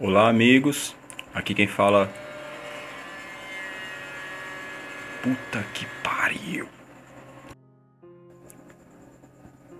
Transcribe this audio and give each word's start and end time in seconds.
Olá, 0.00 0.28
amigos. 0.28 0.92
Aqui 1.32 1.54
quem 1.54 1.68
fala. 1.68 2.12
Puta 5.22 5.64
que 5.72 5.86
pariu. 6.02 6.66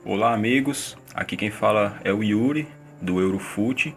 Olá, 0.05 0.33
amigos. 0.33 0.97
Aqui 1.13 1.37
quem 1.37 1.51
fala 1.51 1.99
é 2.05 2.13
o 2.13 2.23
Yuri 2.23 2.69
do 3.03 3.21
Eurofute 3.21 3.97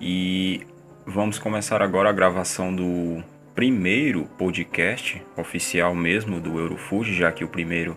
e 0.00 0.64
vamos 1.04 1.40
começar 1.40 1.82
agora 1.82 2.08
a 2.08 2.12
gravação 2.12 2.72
do 2.72 3.20
primeiro 3.52 4.26
podcast 4.38 5.20
oficial 5.36 5.92
mesmo 5.92 6.40
do 6.40 6.56
Eurofute, 6.56 7.12
já 7.12 7.32
que 7.32 7.42
o 7.42 7.48
primeiro 7.48 7.96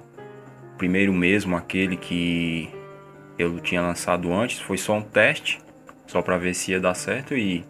primeiro 0.79 1.13
mesmo 1.13 1.55
aquele 1.55 1.95
que 1.95 2.71
eu 3.37 3.59
tinha 3.59 3.83
lançado 3.83 4.33
antes 4.33 4.59
foi 4.59 4.79
só 4.79 4.95
um 4.95 5.01
teste 5.03 5.59
só 6.11 6.21
para 6.21 6.37
ver 6.37 6.53
se 6.53 6.71
ia 6.71 6.79
dar 6.79 6.93
certo 6.93 7.37
e 7.37 7.63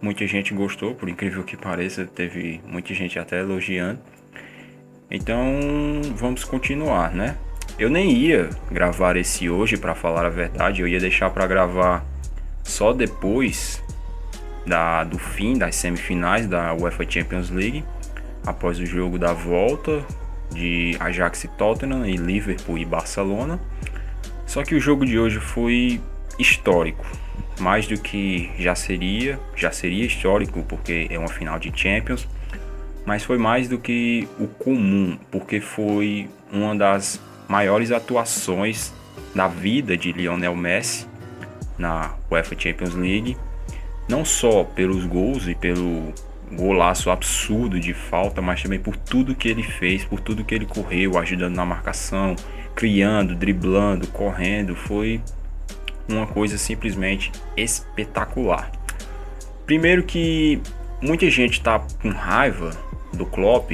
muita 0.00 0.26
gente 0.26 0.54
gostou, 0.54 0.94
por 0.94 1.10
incrível 1.10 1.44
que 1.44 1.58
pareça, 1.58 2.06
teve 2.06 2.58
muita 2.66 2.94
gente 2.94 3.18
até 3.18 3.40
elogiando. 3.40 4.00
Então, 5.10 5.44
vamos 6.16 6.42
continuar, 6.42 7.12
né? 7.12 7.36
Eu 7.78 7.90
nem 7.90 8.12
ia 8.12 8.48
gravar 8.70 9.14
esse 9.18 9.50
hoje 9.50 9.76
para 9.76 9.94
falar 9.94 10.24
a 10.24 10.30
verdade, 10.30 10.80
eu 10.80 10.88
ia 10.88 10.98
deixar 10.98 11.28
para 11.28 11.46
gravar 11.46 12.02
só 12.62 12.94
depois 12.94 13.82
da 14.66 15.04
do 15.04 15.18
fim 15.18 15.58
das 15.58 15.74
semifinais 15.76 16.46
da 16.46 16.72
UEFA 16.72 17.04
Champions 17.06 17.50
League, 17.50 17.84
após 18.46 18.78
o 18.78 18.86
jogo 18.86 19.18
da 19.18 19.34
volta 19.34 20.02
de 20.50 20.96
Ajax 20.98 21.44
e 21.44 21.48
Tottenham 21.48 22.06
e 22.06 22.16
Liverpool 22.16 22.78
e 22.78 22.86
Barcelona. 22.86 23.60
Só 24.46 24.64
que 24.64 24.74
o 24.74 24.80
jogo 24.80 25.04
de 25.04 25.18
hoje 25.18 25.38
foi 25.38 26.00
histórico 26.38 27.04
mais 27.60 27.86
do 27.86 27.98
que 28.00 28.50
já 28.58 28.74
seria, 28.74 29.38
já 29.54 29.70
seria 29.70 30.04
histórico 30.04 30.64
porque 30.68 31.06
é 31.10 31.18
uma 31.18 31.28
final 31.28 31.58
de 31.58 31.70
Champions, 31.74 32.26
mas 33.06 33.22
foi 33.22 33.38
mais 33.38 33.68
do 33.68 33.78
que 33.78 34.28
o 34.38 34.46
comum, 34.46 35.18
porque 35.30 35.60
foi 35.60 36.28
uma 36.52 36.74
das 36.74 37.20
maiores 37.48 37.92
atuações 37.92 38.92
da 39.34 39.46
vida 39.46 39.96
de 39.96 40.12
Lionel 40.12 40.56
Messi 40.56 41.06
na 41.78 42.14
UEFA 42.30 42.54
Champions 42.58 42.94
League, 42.94 43.36
não 44.08 44.24
só 44.24 44.64
pelos 44.64 45.04
gols 45.04 45.48
e 45.48 45.54
pelo 45.54 46.12
golaço 46.52 47.10
absurdo 47.10 47.78
de 47.78 47.94
falta, 47.94 48.42
mas 48.42 48.62
também 48.62 48.78
por 48.78 48.96
tudo 48.96 49.34
que 49.34 49.48
ele 49.48 49.62
fez, 49.62 50.04
por 50.04 50.20
tudo 50.20 50.44
que 50.44 50.54
ele 50.54 50.66
correu, 50.66 51.16
ajudando 51.16 51.54
na 51.54 51.64
marcação, 51.64 52.34
criando, 52.74 53.34
driblando, 53.34 54.06
correndo, 54.08 54.74
foi 54.74 55.20
uma 56.12 56.26
coisa 56.26 56.58
simplesmente 56.58 57.30
espetacular. 57.56 58.70
Primeiro 59.66 60.02
que 60.02 60.60
muita 61.00 61.28
gente 61.30 61.52
está 61.52 61.78
com 62.02 62.10
raiva 62.10 62.70
do 63.12 63.24
Klopp 63.26 63.72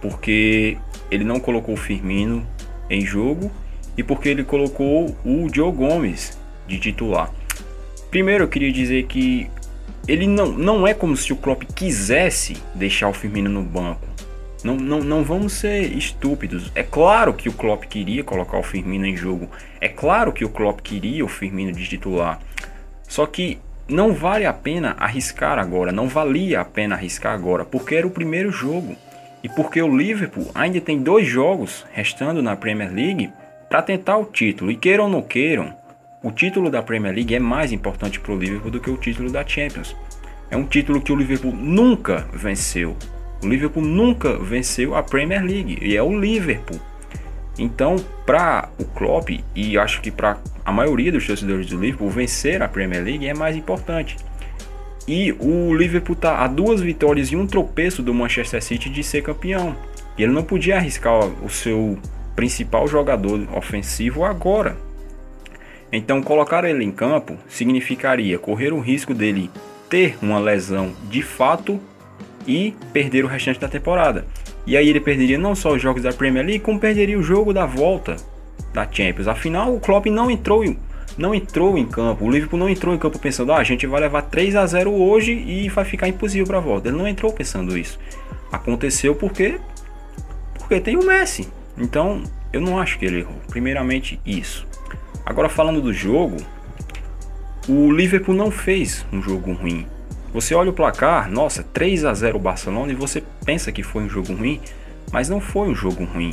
porque 0.00 0.78
ele 1.10 1.24
não 1.24 1.38
colocou 1.38 1.74
o 1.74 1.76
Firmino 1.76 2.46
em 2.88 3.04
jogo 3.04 3.50
e 3.96 4.02
porque 4.02 4.28
ele 4.28 4.44
colocou 4.44 5.16
o 5.24 5.48
Joe 5.52 5.72
Gomes 5.72 6.38
de 6.66 6.78
titular. 6.78 7.30
Primeiro 8.10 8.44
eu 8.44 8.48
queria 8.48 8.72
dizer 8.72 9.04
que 9.04 9.48
ele 10.06 10.26
não, 10.26 10.46
não 10.52 10.86
é 10.86 10.92
como 10.92 11.16
se 11.16 11.32
o 11.32 11.36
Klopp 11.36 11.62
quisesse 11.74 12.56
deixar 12.74 13.08
o 13.08 13.12
Firmino 13.12 13.48
no 13.48 13.62
banco. 13.62 14.11
Não, 14.64 14.76
não, 14.76 15.00
não 15.00 15.24
vamos 15.24 15.54
ser 15.54 15.96
estúpidos. 15.96 16.70
É 16.74 16.82
claro 16.82 17.34
que 17.34 17.48
o 17.48 17.52
Klopp 17.52 17.84
queria 17.84 18.22
colocar 18.22 18.58
o 18.58 18.62
Firmino 18.62 19.06
em 19.06 19.16
jogo. 19.16 19.48
É 19.80 19.88
claro 19.88 20.32
que 20.32 20.44
o 20.44 20.48
Klopp 20.48 20.80
queria 20.80 21.24
o 21.24 21.28
Firmino 21.28 21.72
de 21.72 21.86
titular. 21.86 22.40
Só 23.08 23.26
que 23.26 23.58
não 23.88 24.12
vale 24.12 24.46
a 24.46 24.52
pena 24.52 24.96
arriscar 24.98 25.58
agora. 25.58 25.90
Não 25.90 26.08
valia 26.08 26.60
a 26.60 26.64
pena 26.64 26.94
arriscar 26.94 27.34
agora. 27.34 27.64
Porque 27.64 27.94
era 27.94 28.06
o 28.06 28.10
primeiro 28.10 28.50
jogo. 28.50 28.96
E 29.42 29.48
porque 29.48 29.82
o 29.82 29.96
Liverpool 29.96 30.50
ainda 30.54 30.80
tem 30.80 31.02
dois 31.02 31.26
jogos 31.26 31.84
restando 31.92 32.40
na 32.40 32.54
Premier 32.54 32.92
League 32.92 33.32
para 33.68 33.82
tentar 33.82 34.18
o 34.18 34.24
título. 34.24 34.70
E 34.70 34.76
queiram 34.76 35.04
ou 35.04 35.10
não 35.10 35.22
queiram, 35.22 35.74
o 36.22 36.30
título 36.30 36.70
da 36.70 36.82
Premier 36.82 37.12
League 37.12 37.34
é 37.34 37.40
mais 37.40 37.72
importante 37.72 38.20
para 38.20 38.32
o 38.32 38.38
Liverpool 38.38 38.70
do 38.70 38.80
que 38.80 38.90
o 38.90 38.96
título 38.96 39.32
da 39.32 39.44
Champions. 39.44 39.96
É 40.48 40.56
um 40.56 40.64
título 40.64 41.00
que 41.00 41.10
o 41.10 41.16
Liverpool 41.16 41.52
nunca 41.52 42.28
venceu. 42.32 42.96
O 43.42 43.48
Liverpool 43.48 43.82
nunca 43.82 44.38
venceu 44.38 44.94
a 44.94 45.02
Premier 45.02 45.42
League 45.44 45.78
e 45.82 45.96
é 45.96 46.02
o 46.02 46.18
Liverpool. 46.18 46.80
Então, 47.58 47.96
para 48.24 48.68
o 48.78 48.84
Klopp 48.84 49.30
e 49.54 49.76
acho 49.76 50.00
que 50.00 50.10
para 50.10 50.38
a 50.64 50.72
maioria 50.72 51.10
dos 51.10 51.26
torcedores 51.26 51.66
do 51.66 51.78
Liverpool, 51.78 52.08
vencer 52.08 52.62
a 52.62 52.68
Premier 52.68 53.02
League 53.02 53.26
é 53.26 53.34
mais 53.34 53.56
importante. 53.56 54.16
E 55.06 55.32
o 55.32 55.74
Liverpool 55.74 56.14
está 56.14 56.44
a 56.44 56.46
duas 56.46 56.80
vitórias 56.80 57.28
e 57.28 57.36
um 57.36 57.46
tropeço 57.46 58.02
do 58.02 58.14
Manchester 58.14 58.62
City 58.62 58.88
de 58.88 59.02
ser 59.02 59.22
campeão. 59.22 59.76
E 60.16 60.22
ele 60.22 60.32
não 60.32 60.44
podia 60.44 60.76
arriscar 60.76 61.18
o 61.44 61.50
seu 61.50 61.98
principal 62.36 62.86
jogador 62.86 63.40
ofensivo 63.56 64.24
agora. 64.24 64.76
Então, 65.92 66.22
colocar 66.22 66.64
ele 66.64 66.84
em 66.84 66.92
campo 66.92 67.36
significaria 67.48 68.38
correr 68.38 68.72
o 68.72 68.80
risco 68.80 69.12
dele 69.12 69.50
ter 69.90 70.16
uma 70.22 70.38
lesão 70.38 70.92
de 71.10 71.20
fato 71.20 71.78
e 72.46 72.74
perder 72.92 73.24
o 73.24 73.28
restante 73.28 73.60
da 73.60 73.68
temporada. 73.68 74.26
E 74.66 74.76
aí 74.76 74.88
ele 74.88 75.00
perderia 75.00 75.38
não 75.38 75.54
só 75.54 75.72
os 75.72 75.82
jogos 75.82 76.02
da 76.02 76.12
Premier 76.12 76.44
League, 76.44 76.64
como 76.64 76.78
perderia 76.78 77.18
o 77.18 77.22
jogo 77.22 77.52
da 77.52 77.66
volta 77.66 78.16
da 78.72 78.86
Champions. 78.90 79.28
Afinal, 79.28 79.74
o 79.74 79.80
Klopp 79.80 80.06
não 80.06 80.30
entrou 80.30 80.64
não 81.16 81.34
entrou 81.34 81.76
em 81.76 81.86
campo. 81.86 82.24
O 82.24 82.30
Liverpool 82.30 82.58
não 82.58 82.68
entrou 82.68 82.94
em 82.94 82.98
campo 82.98 83.18
pensando, 83.18 83.52
ah, 83.52 83.58
a 83.58 83.64
gente 83.64 83.86
vai 83.86 84.00
levar 84.00 84.22
3 84.22 84.56
a 84.56 84.66
0 84.66 84.90
hoje 84.92 85.32
e 85.32 85.68
vai 85.68 85.84
ficar 85.84 86.08
impossível 86.08 86.46
para 86.46 86.58
a 86.58 86.60
volta. 86.60 86.88
Ele 86.88 86.96
não 86.96 87.06
entrou 87.06 87.32
pensando 87.32 87.76
isso. 87.76 87.98
Aconteceu 88.50 89.14
porque 89.14 89.58
porque 90.54 90.80
tem 90.80 90.96
o 90.96 91.04
Messi. 91.04 91.48
Então, 91.76 92.22
eu 92.52 92.60
não 92.60 92.78
acho 92.78 92.98
que 92.98 93.04
ele 93.04 93.20
errou. 93.20 93.36
Primeiramente 93.48 94.20
isso. 94.24 94.66
Agora 95.24 95.48
falando 95.48 95.80
do 95.80 95.92
jogo, 95.92 96.36
o 97.68 97.92
Liverpool 97.92 98.34
não 98.34 98.50
fez 98.50 99.06
um 99.12 99.22
jogo 99.22 99.52
ruim. 99.52 99.86
Você 100.32 100.54
olha 100.54 100.70
o 100.70 100.72
placar, 100.72 101.30
nossa, 101.30 101.62
3 101.62 102.06
a 102.06 102.14
0 102.14 102.36
o 102.38 102.40
Barcelona 102.40 102.90
e 102.90 102.94
você 102.94 103.22
pensa 103.44 103.70
que 103.70 103.82
foi 103.82 104.02
um 104.02 104.08
jogo 104.08 104.32
ruim, 104.32 104.60
mas 105.12 105.28
não 105.28 105.40
foi 105.40 105.68
um 105.68 105.74
jogo 105.74 106.04
ruim. 106.04 106.32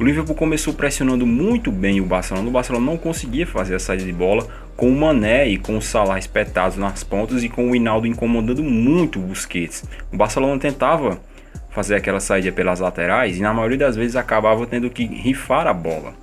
O 0.00 0.02
Liverpool 0.02 0.34
começou 0.34 0.72
pressionando 0.72 1.26
muito 1.26 1.70
bem 1.70 2.00
o 2.00 2.06
Barcelona, 2.06 2.48
o 2.48 2.50
Barcelona 2.50 2.86
não 2.86 2.96
conseguia 2.96 3.46
fazer 3.46 3.74
a 3.74 3.78
saída 3.78 4.02
de 4.02 4.12
bola 4.12 4.48
com 4.76 4.88
o 4.88 4.98
Mané 4.98 5.46
e 5.46 5.58
com 5.58 5.76
o 5.76 5.82
Salah 5.82 6.18
espetados 6.18 6.78
nas 6.78 7.04
pontas 7.04 7.44
e 7.44 7.48
com 7.48 7.70
o 7.70 7.76
Hinaldo 7.76 8.06
incomodando 8.06 8.62
muito 8.62 9.18
o 9.18 9.22
Busquets. 9.22 9.84
O 10.10 10.16
Barcelona 10.16 10.58
tentava 10.58 11.20
fazer 11.68 11.96
aquela 11.96 12.20
saída 12.20 12.50
pelas 12.50 12.80
laterais 12.80 13.36
e 13.36 13.42
na 13.42 13.52
maioria 13.52 13.78
das 13.78 13.94
vezes 13.94 14.16
acabava 14.16 14.66
tendo 14.66 14.88
que 14.88 15.04
rifar 15.04 15.66
a 15.66 15.74
bola. 15.74 16.14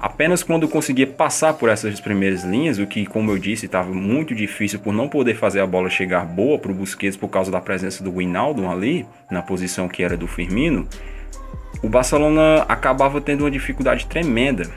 Apenas 0.00 0.42
quando 0.42 0.66
conseguia 0.66 1.06
passar 1.06 1.52
por 1.52 1.68
essas 1.68 2.00
primeiras 2.00 2.42
linhas, 2.42 2.78
o 2.78 2.86
que, 2.86 3.04
como 3.04 3.30
eu 3.30 3.38
disse, 3.38 3.66
estava 3.66 3.92
muito 3.92 4.34
difícil 4.34 4.78
por 4.78 4.94
não 4.94 5.08
poder 5.08 5.34
fazer 5.34 5.60
a 5.60 5.66
bola 5.66 5.90
chegar 5.90 6.24
boa 6.24 6.58
para 6.58 6.70
o 6.70 6.74
Busquets 6.74 7.18
por 7.18 7.28
causa 7.28 7.50
da 7.50 7.60
presença 7.60 8.02
do 8.02 8.10
Winaldo 8.10 8.66
ali, 8.66 9.04
na 9.30 9.42
posição 9.42 9.88
que 9.88 10.02
era 10.02 10.16
do 10.16 10.26
Firmino, 10.26 10.88
o 11.82 11.88
Barcelona 11.88 12.64
acabava 12.66 13.20
tendo 13.20 13.44
uma 13.44 13.50
dificuldade 13.50 14.06
tremenda 14.06 14.70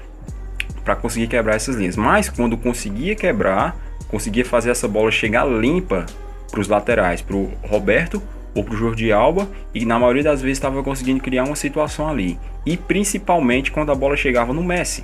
para 0.83 0.93
conseguir 0.95 1.27
quebrar 1.27 1.55
essas 1.55 1.77
linhas. 1.77 1.95
Mas 1.95 2.29
quando 2.29 2.57
conseguia 2.57 3.15
quebrar, 3.15 3.77
conseguia 4.09 4.43
fazer 4.43 4.71
essa 4.71 4.89
bola 4.89 5.09
chegar 5.09 5.45
limpa 5.45 6.05
para 6.51 6.59
os 6.59 6.67
laterais, 6.67 7.21
para 7.21 7.35
o 7.37 7.49
Roberto 7.63 8.21
ou 8.53 8.63
para 8.63 8.73
o 8.73 8.77
Jordi 8.77 9.11
Alba 9.11 9.47
e 9.73 9.85
na 9.85 9.97
maioria 9.97 10.23
das 10.23 10.41
vezes 10.41 10.57
estava 10.57 10.83
conseguindo 10.83 11.21
criar 11.21 11.43
uma 11.43 11.55
situação 11.55 12.07
ali. 12.07 12.37
E 12.65 12.77
principalmente 12.77 13.71
quando 13.71 13.91
a 13.91 13.95
bola 13.95 14.15
chegava 14.15 14.53
no 14.53 14.63
Messi. 14.63 15.03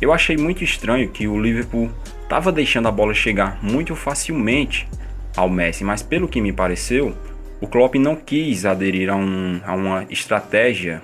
Eu 0.00 0.12
achei 0.12 0.36
muito 0.36 0.64
estranho 0.64 1.08
que 1.10 1.28
o 1.28 1.40
Liverpool 1.40 1.90
estava 2.22 2.50
deixando 2.50 2.88
a 2.88 2.90
bola 2.90 3.12
chegar 3.12 3.58
muito 3.62 3.94
facilmente 3.94 4.88
ao 5.36 5.48
Messi, 5.48 5.84
mas 5.84 6.02
pelo 6.02 6.28
que 6.28 6.40
me 6.40 6.52
pareceu, 6.52 7.14
o 7.60 7.66
Klopp 7.66 7.96
não 7.96 8.16
quis 8.16 8.64
aderir 8.64 9.10
a, 9.10 9.16
um, 9.16 9.60
a 9.64 9.74
uma 9.74 10.06
estratégia 10.08 11.02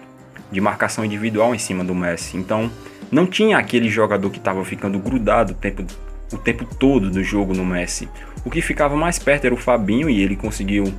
de 0.50 0.60
marcação 0.60 1.04
individual 1.04 1.54
em 1.54 1.58
cima 1.58 1.84
do 1.84 1.94
Messi. 1.94 2.36
Então, 2.36 2.70
não 3.10 3.26
tinha 3.26 3.58
aquele 3.58 3.88
jogador 3.88 4.30
que 4.30 4.38
estava 4.38 4.64
ficando 4.64 4.98
grudado 4.98 5.52
o 5.52 5.56
tempo, 5.56 5.84
o 6.32 6.38
tempo 6.38 6.64
todo 6.64 7.10
do 7.10 7.22
jogo 7.22 7.52
no 7.52 7.64
Messi. 7.64 8.08
O 8.44 8.50
que 8.50 8.62
ficava 8.62 8.96
mais 8.96 9.18
perto 9.18 9.44
era 9.44 9.54
o 9.54 9.58
Fabinho 9.58 10.08
e 10.08 10.22
ele 10.22 10.36
conseguiu 10.36 10.92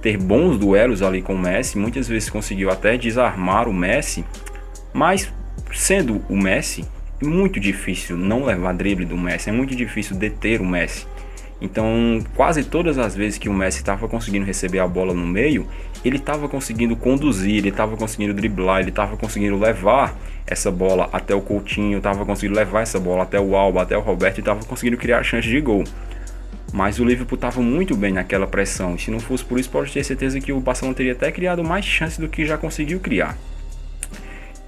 ter 0.00 0.16
bons 0.16 0.58
duelos 0.58 1.02
ali 1.02 1.22
com 1.22 1.34
o 1.34 1.38
Messi, 1.38 1.78
muitas 1.78 2.08
vezes 2.08 2.30
conseguiu 2.30 2.70
até 2.70 2.96
desarmar 2.96 3.68
o 3.68 3.72
Messi, 3.72 4.24
mas 4.92 5.32
sendo 5.72 6.22
o 6.28 6.36
Messi, 6.36 6.84
é 7.20 7.24
muito 7.24 7.58
difícil 7.58 8.16
não 8.16 8.44
levar 8.44 8.74
drible 8.74 9.04
do 9.04 9.16
Messi, 9.16 9.50
é 9.50 9.52
muito 9.52 9.74
difícil 9.74 10.16
deter 10.16 10.60
o 10.60 10.66
Messi. 10.66 11.06
Então, 11.60 12.20
quase 12.36 12.62
todas 12.62 12.98
as 12.98 13.16
vezes 13.16 13.36
que 13.36 13.48
o 13.48 13.52
Messi 13.52 13.78
estava 13.78 14.06
conseguindo 14.06 14.46
receber 14.46 14.78
a 14.78 14.86
bola 14.86 15.12
no 15.12 15.26
meio, 15.26 15.66
ele 16.04 16.16
estava 16.16 16.48
conseguindo 16.48 16.94
conduzir, 16.94 17.56
ele 17.56 17.70
estava 17.70 17.96
conseguindo 17.96 18.32
driblar, 18.32 18.80
ele 18.80 18.90
estava 18.90 19.16
conseguindo 19.16 19.58
levar 19.58 20.16
essa 20.46 20.70
bola 20.70 21.08
até 21.12 21.34
o 21.34 21.40
Coutinho, 21.40 21.98
estava 21.98 22.24
conseguindo 22.24 22.56
levar 22.56 22.82
essa 22.82 23.00
bola 23.00 23.24
até 23.24 23.40
o 23.40 23.56
Alba, 23.56 23.82
até 23.82 23.98
o 23.98 24.00
Roberto 24.00 24.38
e 24.38 24.40
estava 24.40 24.64
conseguindo 24.64 24.96
criar 24.96 25.22
chances 25.24 25.50
de 25.50 25.60
gol. 25.60 25.82
Mas 26.72 26.98
o 26.98 27.04
Liverpool 27.04 27.36
estava 27.36 27.60
muito 27.62 27.96
bem 27.96 28.12
naquela 28.12 28.46
pressão. 28.46 28.94
E 28.94 28.98
se 28.98 29.10
não 29.10 29.20
fosse 29.20 29.44
por 29.44 29.58
isso, 29.58 29.70
pode 29.70 29.92
ter 29.92 30.04
certeza 30.04 30.40
que 30.40 30.52
o 30.52 30.60
Barcelona 30.60 30.94
teria 30.94 31.12
até 31.12 31.32
criado 31.32 31.64
mais 31.64 31.84
chances 31.84 32.18
do 32.18 32.28
que 32.28 32.44
já 32.44 32.58
conseguiu 32.58 33.00
criar. 33.00 33.36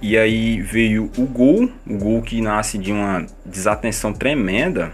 E 0.01 0.17
aí 0.17 0.59
veio 0.59 1.11
o 1.15 1.25
gol, 1.27 1.69
o 1.87 1.97
gol 1.97 2.21
que 2.23 2.41
nasce 2.41 2.77
de 2.77 2.91
uma 2.91 3.25
desatenção 3.45 4.11
tremenda 4.11 4.91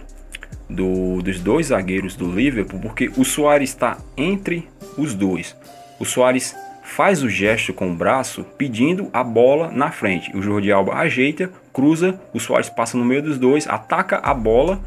do, 0.68 1.22
dos 1.22 1.40
dois 1.40 1.68
zagueiros 1.68 2.14
do 2.14 2.30
Liverpool, 2.30 2.78
porque 2.78 3.10
o 3.16 3.24
Soares 3.24 3.70
está 3.70 3.96
entre 4.16 4.68
os 4.98 5.14
dois. 5.14 5.56
O 5.98 6.04
Soares 6.04 6.54
faz 6.82 7.22
o 7.22 7.28
gesto 7.28 7.72
com 7.72 7.90
o 7.90 7.94
braço 7.94 8.44
pedindo 8.56 9.08
a 9.12 9.24
bola 9.24 9.70
na 9.70 9.90
frente. 9.90 10.34
O 10.36 10.42
Jordi 10.42 10.70
Alba 10.70 10.94
ajeita, 10.94 11.50
cruza, 11.72 12.20
o 12.34 12.40
Soares 12.40 12.68
passa 12.68 12.98
no 12.98 13.04
meio 13.04 13.22
dos 13.22 13.38
dois, 13.38 13.66
ataca 13.66 14.18
a 14.18 14.34
bola 14.34 14.80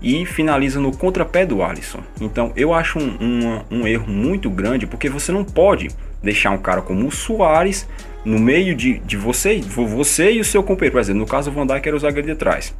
e 0.00 0.24
finaliza 0.24 0.80
no 0.80 0.96
contrapé 0.96 1.44
do 1.44 1.62
Alisson. 1.62 2.00
Então 2.20 2.52
eu 2.56 2.72
acho 2.72 2.98
um, 2.98 3.16
um, 3.20 3.78
um 3.78 3.86
erro 3.86 4.08
muito 4.08 4.48
grande 4.48 4.86
porque 4.86 5.08
você 5.08 5.32
não 5.32 5.44
pode 5.44 5.88
deixar 6.22 6.50
um 6.50 6.58
cara 6.58 6.82
como 6.82 7.06
o 7.06 7.10
Soares 7.10 7.88
no 8.24 8.38
meio 8.38 8.74
de, 8.74 8.98
de 8.98 9.16
você, 9.16 9.60
você 9.60 10.32
e 10.32 10.40
o 10.40 10.44
seu 10.44 10.62
companheiro. 10.62 10.92
Por 10.92 11.00
exemplo, 11.00 11.20
no 11.20 11.26
caso 11.26 11.50
o 11.50 11.52
Van 11.52 11.66
Dijk 11.66 11.86
era 11.86 11.96
o 11.96 12.00
zagueiro 12.00 12.28
de 12.28 12.34
trás. 12.34 12.74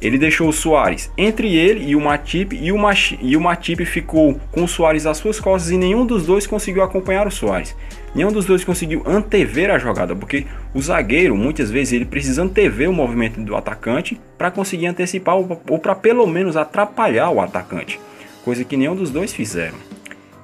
Ele 0.00 0.18
deixou 0.18 0.48
o 0.48 0.52
Soares 0.52 1.10
entre 1.16 1.54
ele 1.56 1.88
e 1.88 1.96
o 1.96 2.00
Matip 2.00 2.54
e 2.54 2.70
o, 2.70 2.76
e 3.20 3.36
o 3.36 3.40
Matip 3.40 3.84
ficou 3.86 4.38
com 4.52 4.64
o 4.64 4.68
Soares 4.68 5.06
às 5.06 5.16
suas 5.16 5.40
costas 5.40 5.70
e 5.70 5.78
nenhum 5.78 6.04
dos 6.04 6.26
dois 6.26 6.46
conseguiu 6.46 6.82
acompanhar 6.82 7.26
o 7.26 7.30
Soares. 7.30 7.74
Nenhum 8.14 8.30
dos 8.30 8.44
dois 8.44 8.64
conseguiu 8.64 9.02
antever 9.06 9.70
a 9.70 9.78
jogada, 9.78 10.14
porque 10.14 10.46
o 10.74 10.80
zagueiro 10.80 11.36
muitas 11.36 11.70
vezes 11.70 11.94
ele 11.94 12.04
precisa 12.04 12.42
antever 12.42 12.88
o 12.88 12.92
movimento 12.92 13.40
do 13.40 13.56
atacante 13.56 14.20
para 14.36 14.50
conseguir 14.50 14.86
antecipar 14.86 15.36
ou 15.36 15.78
para 15.78 15.94
pelo 15.94 16.26
menos 16.26 16.56
atrapalhar 16.56 17.30
o 17.30 17.40
atacante, 17.40 18.00
coisa 18.44 18.64
que 18.64 18.76
nenhum 18.76 18.96
dos 18.96 19.10
dois 19.10 19.32
fizeram. 19.32 19.76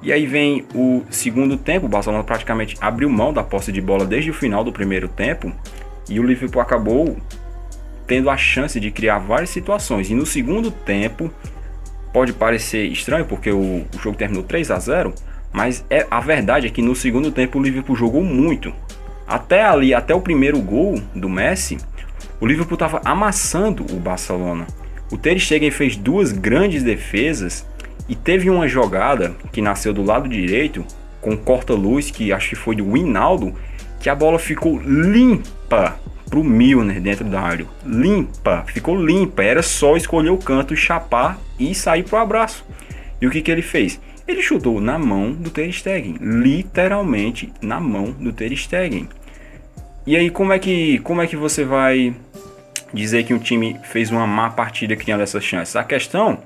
E 0.02 0.12
aí 0.12 0.26
vem 0.26 0.66
o 0.75 1.02
segundo 1.10 1.56
tempo, 1.56 1.87
o 1.87 1.88
Barcelona 1.88 2.25
praticamente 2.25 2.76
abriu 2.81 3.08
mão 3.08 3.32
da 3.32 3.43
posse 3.43 3.70
de 3.70 3.81
bola 3.81 4.04
desde 4.04 4.31
o 4.31 4.34
final 4.34 4.64
do 4.64 4.72
primeiro 4.72 5.08
tempo 5.08 5.52
e 6.08 6.19
o 6.19 6.25
Liverpool 6.25 6.60
acabou 6.60 7.16
tendo 8.06 8.28
a 8.31 8.37
chance 8.37 8.78
de 8.78 8.90
criar 8.90 9.19
várias 9.19 9.50
situações. 9.50 10.10
E 10.10 10.14
no 10.14 10.26
segundo 10.26 10.70
tempo, 10.70 11.31
pode 12.12 12.32
parecer 12.32 12.84
estranho 12.87 13.25
porque 13.25 13.50
o, 13.50 13.87
o 13.94 13.99
jogo 14.00 14.16
terminou 14.16 14.43
3 14.43 14.70
a 14.70 14.78
0, 14.78 15.14
mas 15.52 15.84
é, 15.88 16.06
a 16.10 16.20
verdade 16.20 16.66
é 16.66 16.70
que 16.70 16.82
no 16.82 16.94
segundo 16.94 17.31
tempo 17.31 17.58
o 17.58 17.62
Liverpool 17.62 17.96
jogou 17.96 18.22
muito. 18.22 18.72
Até 19.26 19.64
ali, 19.64 19.94
até 19.94 20.14
o 20.14 20.20
primeiro 20.20 20.60
gol 20.60 21.00
do 21.14 21.28
Messi, 21.28 21.78
o 22.40 22.46
Liverpool 22.46 22.75
estava 22.75 23.00
amassando 23.04 23.84
o 23.90 23.96
Barcelona. 23.99 24.66
O 25.10 25.16
Ter 25.16 25.38
Stegen 25.38 25.70
fez 25.70 25.96
duas 25.96 26.32
grandes 26.32 26.82
defesas 26.82 27.66
e 28.08 28.16
teve 28.16 28.50
uma 28.50 28.66
jogada 28.66 29.34
que 29.52 29.62
nasceu 29.62 29.93
do 29.93 30.02
lado 30.02 30.28
direito, 30.28 30.84
com 31.20 31.37
corta-luz, 31.37 32.10
que 32.10 32.32
acho 32.32 32.50
que 32.50 32.56
foi 32.56 32.75
do 32.75 32.93
Winaldo, 32.93 33.54
que 34.00 34.10
a 34.10 34.14
bola 34.14 34.38
ficou 34.38 34.81
limpa 34.81 36.00
pro 36.32 36.43
Milner 36.43 36.99
dentro 36.99 37.26
da 37.26 37.43
área. 37.43 37.67
Limpa, 37.84 38.64
ficou 38.67 38.96
limpa. 38.96 39.44
Era 39.44 39.62
só 39.62 39.99
escolher 39.99 40.31
o 40.31 40.38
canto, 40.38 40.75
chapar 40.75 41.38
e 41.58 41.75
sair 41.75 42.05
pro 42.05 42.17
abraço. 42.17 42.64
E 43.20 43.26
o 43.26 43.31
que, 43.31 43.43
que 43.43 43.50
ele 43.50 43.61
fez? 43.61 44.00
Ele 44.26 44.40
chutou 44.40 44.81
na 44.81 44.99
mão 44.99 45.31
do 45.31 45.50
Ter 45.50 45.70
Stegen, 45.70 46.17
literalmente 46.19 47.52
na 47.61 47.79
mão 47.79 48.12
do 48.12 48.32
Ter 48.32 48.56
Stegen. 48.56 49.11
E 50.06 50.17
aí 50.17 50.31
como 50.31 50.55
é 50.55 50.58
que 50.58 51.00
como 51.00 51.20
é 51.20 51.26
que 51.26 51.37
você 51.37 51.64
vai 51.64 52.14
dizer 52.94 53.25
que 53.25 53.35
um 53.35 53.38
time 53.38 53.78
fez 53.85 54.11
uma 54.11 54.26
má 54.26 54.49
partida 54.49 54.96
criando 54.96 55.20
essas 55.20 55.44
chances? 55.44 55.76
A 55.76 55.85
questão 55.85 56.38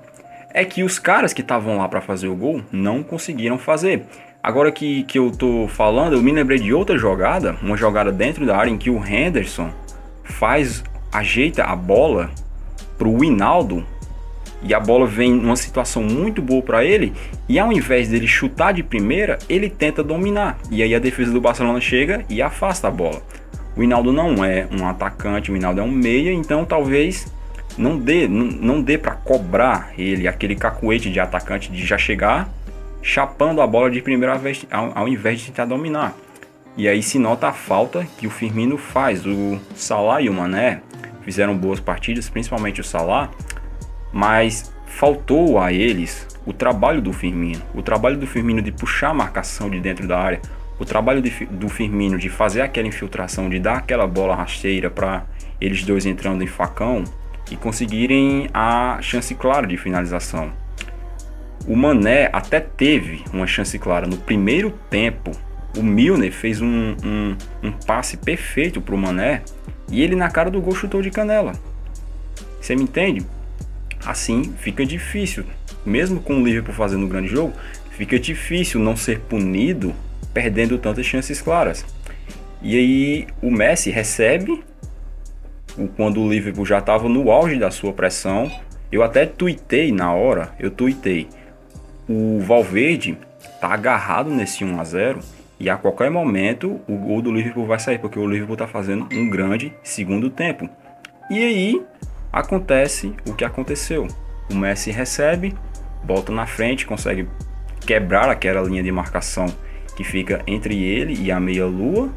é 0.52 0.64
que 0.64 0.82
os 0.82 0.98
caras 0.98 1.32
que 1.32 1.42
estavam 1.42 1.78
lá 1.78 1.88
para 1.88 2.00
fazer 2.00 2.26
o 2.26 2.34
gol 2.34 2.60
não 2.72 3.04
conseguiram 3.04 3.56
fazer. 3.56 4.02
Agora 4.46 4.70
que, 4.70 5.02
que 5.02 5.18
eu 5.18 5.32
tô 5.32 5.66
falando, 5.66 6.12
eu 6.12 6.22
me 6.22 6.30
lembrei 6.30 6.60
de 6.60 6.72
outra 6.72 6.96
jogada, 6.96 7.56
uma 7.60 7.76
jogada 7.76 8.12
dentro 8.12 8.46
da 8.46 8.56
área 8.56 8.70
em 8.70 8.78
que 8.78 8.88
o 8.88 9.04
Henderson 9.04 9.72
faz, 10.22 10.84
ajeita 11.10 11.64
a 11.64 11.74
bola 11.74 12.30
pro 12.96 13.18
Winaldo 13.18 13.84
e 14.62 14.72
a 14.72 14.78
bola 14.78 15.04
vem 15.04 15.32
numa 15.32 15.56
situação 15.56 16.04
muito 16.04 16.40
boa 16.40 16.62
para 16.62 16.84
ele 16.84 17.12
e 17.48 17.58
ao 17.58 17.72
invés 17.72 18.08
dele 18.08 18.28
chutar 18.28 18.72
de 18.72 18.84
primeira, 18.84 19.36
ele 19.48 19.68
tenta 19.68 20.00
dominar 20.00 20.56
e 20.70 20.80
aí 20.80 20.94
a 20.94 21.00
defesa 21.00 21.32
do 21.32 21.40
Barcelona 21.40 21.80
chega 21.80 22.24
e 22.30 22.40
afasta 22.40 22.86
a 22.86 22.90
bola. 22.92 23.20
O 23.76 23.82
Hinaldo 23.82 24.12
não 24.12 24.44
é 24.44 24.68
um 24.70 24.86
atacante, 24.86 25.50
o 25.50 25.56
Hinaldo 25.56 25.80
é 25.80 25.82
um 25.82 25.90
meia, 25.90 26.32
então 26.32 26.64
talvez 26.64 27.26
não 27.76 27.98
dê, 27.98 28.28
não, 28.28 28.44
não 28.44 28.80
dê 28.80 28.96
para 28.96 29.10
cobrar 29.10 29.92
ele, 29.98 30.28
aquele 30.28 30.54
cacuete 30.54 31.10
de 31.10 31.18
atacante 31.18 31.68
de 31.68 31.84
já 31.84 31.98
chegar 31.98 32.48
chapando 33.06 33.62
a 33.62 33.66
bola 33.68 33.88
de 33.88 34.02
primeira 34.02 34.36
vez 34.36 34.66
ao, 34.68 35.06
invés 35.06 35.38
de 35.38 35.46
tentar 35.46 35.64
dominar. 35.64 36.12
E 36.76 36.88
aí 36.88 37.00
se 37.04 37.20
nota 37.20 37.46
a 37.46 37.52
falta 37.52 38.04
que 38.18 38.26
o 38.26 38.30
Firmino 38.30 38.76
faz. 38.76 39.24
O 39.24 39.60
Salah 39.76 40.20
e 40.20 40.28
o 40.28 40.34
Mané 40.34 40.82
fizeram 41.22 41.56
boas 41.56 41.78
partidas, 41.78 42.28
principalmente 42.28 42.80
o 42.80 42.84
Salah, 42.84 43.30
mas 44.12 44.74
faltou 44.86 45.60
a 45.60 45.72
eles 45.72 46.26
o 46.44 46.52
trabalho 46.52 47.00
do 47.00 47.12
Firmino, 47.12 47.62
o 47.72 47.80
trabalho 47.80 48.18
do 48.18 48.26
Firmino 48.26 48.60
de 48.60 48.72
puxar 48.72 49.10
a 49.10 49.14
marcação 49.14 49.70
de 49.70 49.78
dentro 49.78 50.08
da 50.08 50.18
área, 50.18 50.40
o 50.76 50.84
trabalho 50.84 51.22
de, 51.22 51.46
do 51.46 51.68
Firmino 51.68 52.18
de 52.18 52.28
fazer 52.28 52.60
aquela 52.60 52.88
infiltração, 52.88 53.48
de 53.48 53.60
dar 53.60 53.78
aquela 53.78 54.06
bola 54.06 54.34
rasteira 54.34 54.90
para 54.90 55.24
eles 55.60 55.84
dois 55.84 56.06
entrando 56.06 56.42
em 56.42 56.48
facão 56.48 57.04
e 57.52 57.56
conseguirem 57.56 58.48
a 58.52 58.98
chance 59.00 59.32
clara 59.36 59.66
de 59.66 59.76
finalização. 59.76 60.65
O 61.66 61.74
Mané 61.74 62.30
até 62.32 62.60
teve 62.60 63.24
uma 63.32 63.46
chance 63.46 63.76
clara 63.78 64.06
no 64.06 64.16
primeiro 64.16 64.70
tempo. 64.88 65.32
O 65.76 65.82
Milner 65.82 66.32
fez 66.32 66.60
um, 66.60 66.96
um, 67.04 67.36
um 67.62 67.72
passe 67.72 68.16
perfeito 68.16 68.80
para 68.80 68.94
o 68.94 68.98
Mané 68.98 69.42
e 69.90 70.02
ele 70.02 70.14
na 70.14 70.30
cara 70.30 70.50
do 70.50 70.60
gol 70.60 70.74
chutou 70.74 71.02
de 71.02 71.10
canela. 71.10 71.52
Você 72.60 72.76
me 72.76 72.84
entende? 72.84 73.26
Assim 74.04 74.54
fica 74.58 74.86
difícil, 74.86 75.44
mesmo 75.84 76.20
com 76.20 76.40
o 76.40 76.44
Liverpool 76.44 76.74
fazendo 76.74 77.04
um 77.04 77.08
grande 77.08 77.28
jogo, 77.28 77.52
fica 77.90 78.18
difícil 78.18 78.80
não 78.80 78.96
ser 78.96 79.20
punido 79.20 79.94
perdendo 80.32 80.78
tantas 80.78 81.04
chances 81.04 81.40
claras. 81.40 81.84
E 82.62 82.76
aí 82.76 83.26
o 83.42 83.50
Messi 83.50 83.90
recebe 83.90 84.62
quando 85.96 86.20
o 86.20 86.30
Liverpool 86.30 86.64
já 86.64 86.78
estava 86.78 87.08
no 87.08 87.30
auge 87.30 87.58
da 87.58 87.70
sua 87.70 87.92
pressão. 87.92 88.50
Eu 88.90 89.02
até 89.02 89.26
tuitei 89.26 89.90
na 89.92 90.12
hora, 90.12 90.52
eu 90.58 90.70
tuitei. 90.70 91.28
O 92.08 92.40
Valverde 92.40 93.18
tá 93.60 93.68
agarrado 93.72 94.30
nesse 94.30 94.64
1 94.64 94.80
a 94.80 94.84
0 94.84 95.20
e 95.58 95.68
a 95.68 95.76
qualquer 95.76 96.10
momento 96.10 96.80
o 96.86 96.96
gol 96.96 97.20
do 97.20 97.32
Liverpool 97.32 97.66
vai 97.66 97.78
sair, 97.78 97.98
porque 97.98 98.18
o 98.18 98.26
Liverpool 98.26 98.56
tá 98.56 98.66
fazendo 98.66 99.08
um 99.12 99.28
grande 99.28 99.72
segundo 99.82 100.30
tempo. 100.30 100.68
E 101.30 101.38
aí 101.38 101.82
acontece 102.32 103.12
o 103.26 103.34
que 103.34 103.44
aconteceu. 103.44 104.06
O 104.50 104.54
Messi 104.54 104.90
recebe, 104.90 105.54
volta 106.04 106.30
na 106.30 106.46
frente, 106.46 106.86
consegue 106.86 107.26
quebrar 107.80 108.28
aquela 108.28 108.60
linha 108.62 108.82
de 108.82 108.92
marcação 108.92 109.46
que 109.96 110.04
fica 110.04 110.42
entre 110.46 110.84
ele 110.84 111.20
e 111.20 111.32
a 111.32 111.40
meia-lua 111.40 112.10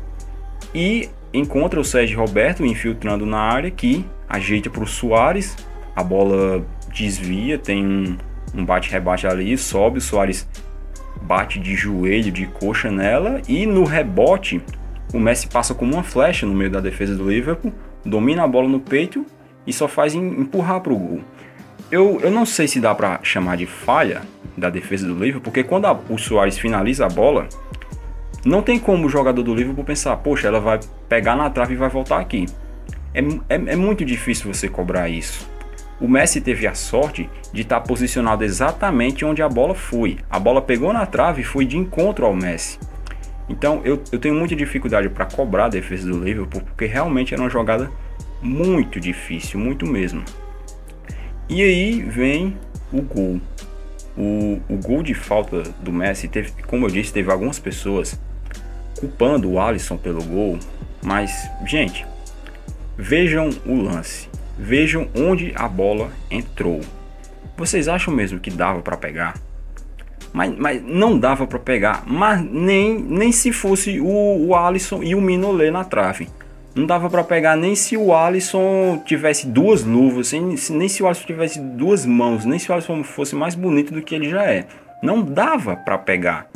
e 0.75 1.10
encontra 1.34 1.79
o 1.79 1.86
Sérgio 1.86 2.19
Roberto 2.19 2.65
infiltrando 2.65 3.25
na 3.25 3.39
área 3.39 3.72
que 3.72 4.05
ajeita 4.27 4.69
para 4.69 4.84
o 4.84 4.88
Soares, 4.88 5.55
a 5.96 6.03
bola 6.03 6.63
desvia, 6.93 7.58
tem 7.58 7.86
um, 7.86 8.17
um 8.53 8.65
bate-rebate 8.65 9.27
ali, 9.27 9.58
sobe, 9.58 10.00
o 10.00 10.01
Soares 10.01 10.48
bate 11.22 11.60
de 11.60 11.75
joelho, 11.75 12.32
de 12.32 12.46
coxa 12.48 12.89
nela 12.89 13.41
e 13.48 13.65
no 13.65 13.84
rebote 13.84 14.62
o 15.13 15.20
Messi 15.20 15.48
passa 15.48 15.74
como 15.74 15.94
uma 15.94 16.03
flecha 16.03 16.46
no 16.46 16.53
meio 16.53 16.70
da 16.70 16.79
defesa 16.79 17.15
do 17.15 17.29
Liverpool, 17.29 17.74
domina 18.06 18.44
a 18.44 18.48
bola 18.48 18.68
no 18.68 18.79
peito 18.79 19.25
e 19.65 19.74
só 19.74 19.88
faz 19.88 20.13
empurrar 20.13 20.82
para 20.82 20.94
o 20.94 20.98
gol. 20.98 21.22
Eu, 21.91 22.20
eu 22.22 22.29
não 22.29 22.46
sei 22.46 22.68
se 22.68 22.79
dá 22.79 22.94
para 22.94 23.20
chamar 23.24 23.58
de 23.58 23.65
falha 23.65 24.22
da 24.56 24.70
defesa 24.70 25.08
do 25.08 25.13
Liverpool, 25.13 25.41
porque 25.41 25.63
quando 25.63 25.86
a, 25.86 26.00
o 26.10 26.18
Soares 26.18 26.58
finaliza 26.58 27.06
a 27.06 27.10
bola, 27.10 27.50
não 28.46 28.62
tem 28.62 28.77
como 28.77 29.08
o 29.08 29.10
jogador 29.10 29.41
do 29.41 29.56
Liverpool 29.56 29.84
pensar, 29.84 30.15
poxa, 30.18 30.48
ela 30.48 30.60
vai 30.60 30.79
pegar 31.08 31.36
na 31.36 31.50
trave 31.50 31.74
e 31.74 31.77
vai 31.77 31.89
voltar 31.89 32.20
aqui. 32.20 32.46
É, 33.13 33.22
é, 33.50 33.56
é 33.56 33.75
muito 33.75 34.06
difícil 34.06 34.53
você 34.53 34.70
cobrar 34.70 35.10
isso. 35.10 35.50
O 36.00 36.08
Messi 36.08 36.39
teve 36.39 36.65
a 36.65 36.74
sorte 36.74 37.29
de 37.51 37.62
estar 37.62 37.82
posicionado 37.82 38.44
exatamente 38.44 39.25
onde 39.25 39.41
a 39.41 39.50
bola 39.50 39.75
foi. 39.75 40.18
A 40.29 40.39
bola 40.39 40.62
pegou 40.62 40.94
na 40.94 41.06
trave 41.06 41.41
e 41.41 41.46
foi 41.46 41.65
de 41.65 41.77
encontro 41.77 42.25
ao 42.25 42.34
Messi. 42.34 42.79
Então 43.50 43.82
eu, 43.84 44.01
eu 44.12 44.20
tenho 44.20 44.36
muita 44.36 44.56
dificuldade 44.56 45.10
para 45.10 45.25
cobrar 45.25 45.65
a 45.65 45.70
defesa 45.70 46.10
do 46.10 46.24
Liverpool, 46.24 46.62
porque 46.62 46.86
realmente 46.86 47.34
era 47.34 47.44
uma 47.44 47.50
jogada 47.50 47.91
muito 48.41 49.00
difícil, 49.00 49.60
muito 49.60 49.86
mesmo. 49.86 50.24
E 51.50 51.62
aí 51.62 52.01
vem 52.01 52.56
o 52.94 53.01
gol. 53.01 53.41
O, 54.18 54.62
o 54.70 54.77
gol 54.77 55.01
de 55.01 55.13
falta 55.13 55.63
do 55.82 55.91
Messi, 55.91 56.27
teve, 56.27 56.51
como 56.68 56.86
eu 56.86 56.91
disse, 56.91 57.12
teve 57.12 57.32
algumas 57.32 57.60
pessoas 57.60 58.20
culpando 59.00 59.50
o 59.50 59.60
Alisson 59.60 59.98
pelo 59.98 60.24
gol, 60.24 60.60
mas, 61.01 61.50
gente, 61.65 62.06
vejam 62.98 63.50
o 63.65 63.75
lance, 63.75 64.29
vejam 64.60 65.08
onde 65.16 65.54
a 65.56 65.68
bola 65.68 66.12
entrou. 66.30 66.82
Vocês 67.58 67.88
acham 67.88 68.13
mesmo 68.13 68.39
que 68.39 68.51
dava 68.51 68.82
para 68.82 68.98
pegar? 68.98 69.36
Mas, 70.34 70.56
mas 70.58 70.84
não 70.84 71.18
dava 71.18 71.48
para 71.48 71.58
pegar, 71.58 72.04
mas 72.06 72.44
nem, 72.44 73.00
nem 73.00 73.32
se 73.32 73.51
fosse 73.51 74.00
o, 74.00 74.48
o 74.48 74.56
Alisson 74.56 75.01
e 75.01 75.16
o 75.16 75.22
Minolet 75.22 75.72
na 75.72 75.84
trave. 75.84 76.28
Não 76.75 76.86
dava 76.86 77.10
para 77.10 77.24
pegar 77.24 77.56
nem 77.56 77.74
se 77.74 77.98
o 77.98 78.13
Alisson 78.13 79.01
tivesse 79.06 79.48
duas 79.48 79.84
luvas, 79.84 80.32
nem, 80.34 80.56
nem 80.70 80.88
se 80.88 81.01
o 81.01 81.08
Alisson 81.08 81.25
tivesse 81.25 81.60
duas 81.60 82.06
mãos, 82.06 82.46
nem 82.46 82.60
se 82.60 82.70
o 82.70 82.74
Alisson 82.74 83.04
fosse 83.04 83.36
mais 83.36 83.56
bonito 83.56 83.94
do 83.94 84.01
que 84.01 84.13
ele 84.13 84.30
já 84.30 84.44
é. 84.44 84.68
Não 85.01 85.22
dava 85.22 85.75
para 85.75 85.98
pegar. 85.98 86.48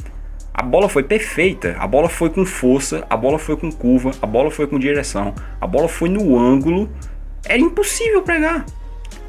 A 0.54 0.62
bola 0.62 0.88
foi 0.88 1.02
perfeita, 1.02 1.76
a 1.80 1.88
bola 1.88 2.08
foi 2.08 2.30
com 2.30 2.46
força, 2.46 3.04
a 3.10 3.18
bola 3.18 3.40
foi 3.40 3.58
com 3.58 3.72
curva, 3.72 4.12
a 4.22 4.28
bola 4.28 4.52
foi 4.52 4.68
com 4.68 4.78
direção, 4.78 5.34
a 5.60 5.66
bola 5.66 5.88
foi 5.88 6.10
no 6.10 6.38
ângulo. 6.38 6.90
Era 7.46 7.60
impossível 7.60 8.22
pegar. 8.22 8.66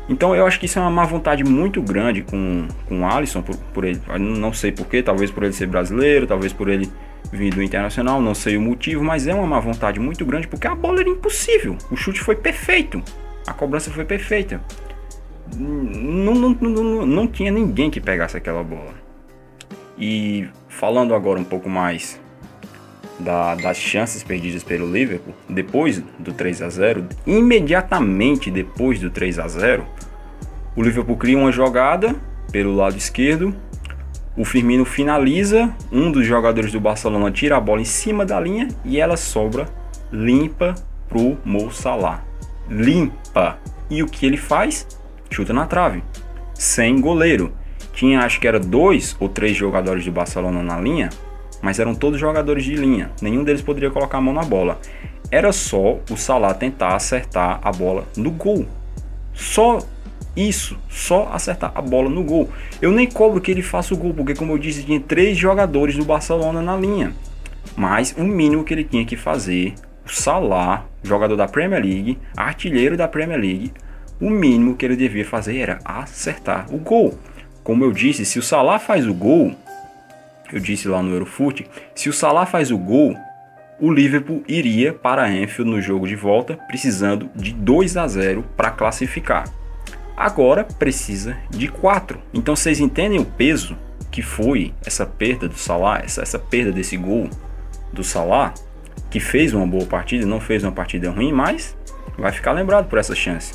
Então 0.08 0.34
eu 0.34 0.46
acho 0.46 0.60
que 0.60 0.66
isso 0.66 0.78
é 0.78 0.82
uma 0.82 0.90
má 0.90 1.04
vontade 1.04 1.42
muito 1.42 1.80
grande 1.80 2.22
com, 2.22 2.68
com 2.86 3.00
o 3.00 3.06
Alisson, 3.06 3.42
por, 3.42 3.56
por 3.56 3.84
ele. 3.84 4.00
Não 4.18 4.52
sei 4.52 4.70
porquê, 4.70 5.02
talvez 5.02 5.30
por 5.30 5.42
ele 5.42 5.52
ser 5.52 5.66
brasileiro, 5.66 6.26
talvez 6.26 6.52
por 6.52 6.68
ele 6.68 6.90
vir 7.32 7.54
do 7.54 7.62
Internacional, 7.62 8.20
não 8.20 8.34
sei 8.34 8.56
o 8.56 8.60
motivo, 8.60 9.02
mas 9.02 9.26
é 9.26 9.34
uma 9.34 9.46
má 9.46 9.60
vontade 9.60 9.98
muito 9.98 10.24
grande 10.24 10.46
porque 10.46 10.66
a 10.66 10.74
bola 10.74 11.00
era 11.00 11.08
impossível. 11.08 11.76
O 11.90 11.96
chute 11.96 12.20
foi 12.20 12.36
perfeito, 12.36 13.02
a 13.46 13.52
cobrança 13.52 13.90
foi 13.90 14.04
perfeita. 14.04 14.60
Não, 15.56 16.34
não, 16.34 16.50
não, 16.60 17.06
não 17.06 17.26
tinha 17.26 17.50
ninguém 17.50 17.90
que 17.90 18.00
pegasse 18.00 18.36
aquela 18.36 18.62
bola. 18.62 18.94
E 19.98 20.48
falando 20.68 21.14
agora 21.14 21.38
um 21.38 21.44
pouco 21.44 21.68
mais 21.68 22.20
da, 23.18 23.54
das 23.54 23.76
chances 23.76 24.22
perdidas 24.22 24.62
pelo 24.62 24.90
Liverpool, 24.90 25.34
depois 25.48 26.02
do 26.18 26.32
3 26.32 26.62
a 26.62 26.68
0 26.68 27.06
imediatamente 27.26 28.50
depois 28.50 29.00
do 29.00 29.10
3 29.10 29.38
a 29.38 29.48
0 29.48 29.86
o 30.76 30.82
Liverpool 30.82 31.16
cria 31.16 31.38
uma 31.38 31.52
jogada 31.52 32.16
pelo 32.50 32.74
lado 32.74 32.96
esquerdo. 32.96 33.54
O 34.36 34.44
Firmino 34.44 34.84
finaliza, 34.84 35.72
um 35.92 36.10
dos 36.10 36.26
jogadores 36.26 36.72
do 36.72 36.80
Barcelona 36.80 37.30
tira 37.30 37.56
a 37.56 37.60
bola 37.60 37.80
em 37.80 37.84
cima 37.84 38.26
da 38.26 38.40
linha 38.40 38.66
e 38.84 39.00
ela 39.00 39.16
sobra 39.16 39.68
limpa 40.12 40.74
pro 41.08 41.38
Mo 41.44 41.70
Salah. 41.70 42.24
Limpa. 42.68 43.58
E 43.88 44.02
o 44.02 44.06
que 44.08 44.26
ele 44.26 44.36
faz? 44.36 44.86
Chuta 45.30 45.52
na 45.52 45.64
trave. 45.64 46.02
Sem 46.54 47.00
goleiro. 47.00 47.52
Tinha 47.92 48.22
acho 48.22 48.40
que 48.40 48.48
era 48.48 48.58
dois 48.58 49.16
ou 49.20 49.28
três 49.28 49.56
jogadores 49.56 50.04
do 50.04 50.10
Barcelona 50.10 50.60
na 50.60 50.80
linha 50.80 51.10
mas 51.64 51.78
eram 51.78 51.94
todos 51.94 52.20
jogadores 52.20 52.62
de 52.62 52.76
linha, 52.76 53.10
nenhum 53.22 53.42
deles 53.42 53.62
poderia 53.62 53.90
colocar 53.90 54.18
a 54.18 54.20
mão 54.20 54.34
na 54.34 54.42
bola. 54.42 54.78
Era 55.30 55.50
só 55.50 55.98
o 56.10 56.14
Salah 56.14 56.52
tentar 56.52 56.94
acertar 56.94 57.58
a 57.62 57.72
bola 57.72 58.04
no 58.18 58.30
gol. 58.30 58.66
Só 59.32 59.78
isso, 60.36 60.78
só 60.90 61.30
acertar 61.32 61.72
a 61.74 61.80
bola 61.80 62.10
no 62.10 62.22
gol. 62.22 62.50
Eu 62.82 62.92
nem 62.92 63.08
cobro 63.08 63.40
que 63.40 63.50
ele 63.50 63.62
faça 63.62 63.94
o 63.94 63.96
gol, 63.96 64.12
porque 64.12 64.34
como 64.34 64.52
eu 64.52 64.58
disse, 64.58 64.84
tinha 64.84 65.00
três 65.00 65.38
jogadores 65.38 65.96
do 65.96 66.04
Barcelona 66.04 66.60
na 66.60 66.76
linha. 66.76 67.14
Mas 67.74 68.14
o 68.18 68.24
mínimo 68.24 68.62
que 68.62 68.74
ele 68.74 68.84
tinha 68.84 69.06
que 69.06 69.16
fazer, 69.16 69.72
o 70.06 70.12
Salah, 70.12 70.84
jogador 71.02 71.34
da 71.34 71.48
Premier 71.48 71.82
League, 71.82 72.18
artilheiro 72.36 72.94
da 72.94 73.08
Premier 73.08 73.40
League, 73.40 73.72
o 74.20 74.28
mínimo 74.28 74.76
que 74.76 74.84
ele 74.84 74.96
devia 74.96 75.24
fazer 75.24 75.56
era 75.56 75.78
acertar 75.82 76.66
o 76.70 76.76
gol. 76.76 77.18
Como 77.62 77.82
eu 77.82 77.90
disse, 77.90 78.26
se 78.26 78.38
o 78.38 78.42
Salah 78.42 78.78
faz 78.78 79.08
o 79.08 79.14
gol, 79.14 79.56
eu 80.52 80.60
disse 80.60 80.88
lá 80.88 81.02
no 81.02 81.12
Eurofoot, 81.12 81.66
se 81.94 82.08
o 82.08 82.12
Salah 82.12 82.46
faz 82.46 82.70
o 82.70 82.78
gol, 82.78 83.16
o 83.80 83.90
Liverpool 83.90 84.42
iria 84.46 84.92
para 84.92 85.26
Anfield 85.26 85.70
no 85.70 85.80
jogo 85.80 86.06
de 86.06 86.14
volta, 86.14 86.56
precisando 86.68 87.28
de 87.34 87.52
2 87.52 87.96
a 87.96 88.06
0 88.06 88.44
para 88.56 88.70
classificar. 88.70 89.44
Agora 90.16 90.64
precisa 90.64 91.36
de 91.50 91.68
4. 91.68 92.20
Então 92.32 92.54
vocês 92.54 92.78
entendem 92.78 93.18
o 93.18 93.24
peso 93.24 93.76
que 94.10 94.22
foi 94.22 94.72
essa 94.86 95.04
perda 95.04 95.48
do 95.48 95.58
Salah, 95.58 95.98
essa, 96.04 96.22
essa 96.22 96.38
perda 96.38 96.70
desse 96.70 96.96
gol 96.96 97.28
do 97.92 98.04
Salah, 98.04 98.54
que 99.10 99.18
fez 99.18 99.52
uma 99.52 99.66
boa 99.66 99.86
partida, 99.86 100.24
não 100.24 100.40
fez 100.40 100.62
uma 100.62 100.70
partida 100.70 101.10
ruim, 101.10 101.32
mas 101.32 101.76
vai 102.16 102.30
ficar 102.30 102.52
lembrado 102.52 102.88
por 102.88 102.98
essa 102.98 103.14
chance. 103.14 103.54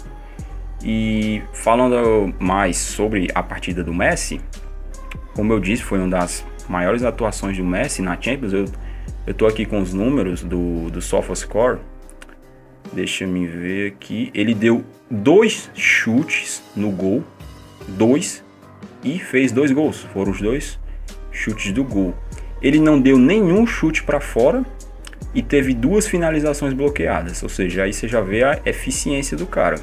E 0.84 1.42
falando 1.54 2.34
mais 2.40 2.78
sobre 2.78 3.30
a 3.34 3.42
partida 3.42 3.84
do 3.84 3.94
Messi, 3.94 4.42
como 5.34 5.54
eu 5.54 5.60
disse, 5.60 5.84
foi 5.84 6.00
uma 6.00 6.10
das 6.10 6.46
maiores 6.70 7.04
atuações 7.04 7.58
do 7.58 7.64
Messi 7.64 8.02
na 8.04 8.20
Champions, 8.22 8.54
eu, 8.54 8.66
eu 9.26 9.34
tô 9.34 9.48
aqui 9.48 9.66
com 9.66 9.82
os 9.82 9.94
números 9.94 10.44
do, 10.44 10.90
do 10.92 11.02
SofaScore. 11.02 11.80
Deixa 12.94 13.26
me 13.26 13.48
ver 13.48 13.92
aqui. 13.92 14.32
Ele 14.34 14.54
deu 14.54 14.86
dois 15.10 15.70
chutes 15.74 16.64
no 16.76 16.92
gol, 16.92 17.24
dois, 17.88 18.44
e 19.04 19.18
fez 19.18 19.52
dois 19.52 19.72
gols. 19.72 20.04
Foram 20.14 20.32
os 20.32 20.40
dois 20.40 20.80
chutes 21.32 21.72
do 21.72 21.84
gol. 21.84 22.14
Ele 22.62 22.80
não 22.80 23.00
deu 23.00 23.18
nenhum 23.18 23.66
chute 23.66 24.04
para 24.04 24.20
fora 24.20 24.64
e 25.34 25.42
teve 25.42 25.74
duas 25.74 26.08
finalizações 26.08 26.74
bloqueadas. 26.74 27.42
Ou 27.42 27.50
seja, 27.50 27.84
aí 27.84 27.94
você 27.94 28.08
já 28.08 28.22
vê 28.22 28.44
a 28.44 28.60
eficiência 28.66 29.36
do 29.36 29.46
cara. 29.46 29.80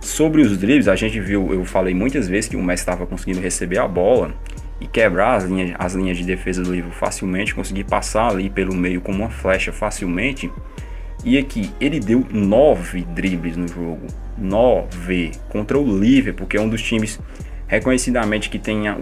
Sobre 0.00 0.40
os 0.40 0.56
dribles, 0.56 0.88
a 0.88 0.96
gente 0.96 1.20
viu, 1.20 1.52
eu 1.52 1.64
falei 1.64 1.92
muitas 1.94 2.26
vezes 2.26 2.48
que 2.48 2.56
o 2.56 2.62
Messi 2.62 2.82
estava 2.82 3.06
conseguindo 3.06 3.40
receber 3.40 3.78
a 3.78 3.86
bola 3.86 4.34
e 4.80 4.86
quebrar 4.86 5.36
as 5.36 5.44
linhas, 5.44 5.74
as 5.78 5.94
linhas 5.94 6.16
de 6.16 6.24
defesa 6.24 6.62
do 6.62 6.72
livro 6.72 6.90
facilmente, 6.90 7.54
conseguir 7.54 7.84
passar 7.84 8.30
ali 8.30 8.48
pelo 8.48 8.74
meio 8.74 9.00
como 9.00 9.18
uma 9.18 9.30
flecha 9.30 9.72
facilmente. 9.72 10.50
E 11.22 11.36
aqui, 11.36 11.70
ele 11.80 12.00
deu 12.00 12.26
nove 12.30 13.02
dribles 13.02 13.56
no 13.56 13.68
jogo. 13.68 14.06
Nove 14.38 15.32
contra 15.50 15.78
o 15.78 16.00
Liverpool, 16.00 16.46
que 16.46 16.56
é 16.56 16.60
um 16.60 16.68
dos 16.68 16.82
times 16.82 17.20
reconhecidamente 17.70 18.50
que 18.50 18.58
tem 18.58 18.88
a, 18.88 18.96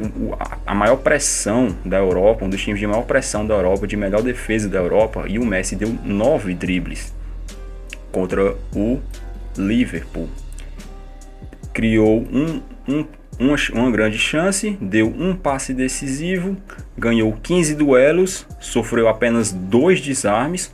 a, 0.66 0.74
maior 0.74 0.96
pressão 0.96 1.74
da 1.84 1.96
Europa, 1.96 2.44
um 2.44 2.50
dos 2.50 2.62
times 2.62 2.78
de 2.78 2.86
maior 2.86 3.04
pressão 3.04 3.46
da 3.46 3.54
Europa, 3.54 3.86
de 3.86 3.96
melhor 3.96 4.20
defesa 4.20 4.68
da 4.68 4.78
Europa. 4.78 5.24
E 5.28 5.38
o 5.38 5.46
Messi 5.46 5.76
deu 5.76 5.88
nove 6.04 6.52
dribles 6.54 7.14
contra 8.10 8.54
o 8.74 9.00
Liverpool. 9.56 10.28
Criou 11.72 12.26
um, 12.30 12.60
um 12.86 13.06
uma, 13.38 13.56
uma 13.72 13.90
grande 13.90 14.18
chance, 14.18 14.76
deu 14.80 15.06
um 15.06 15.34
passe 15.34 15.72
decisivo, 15.72 16.56
ganhou 16.96 17.32
15 17.42 17.74
duelos, 17.74 18.46
sofreu 18.58 19.08
apenas 19.08 19.52
dois 19.52 20.00
desarmes, 20.00 20.72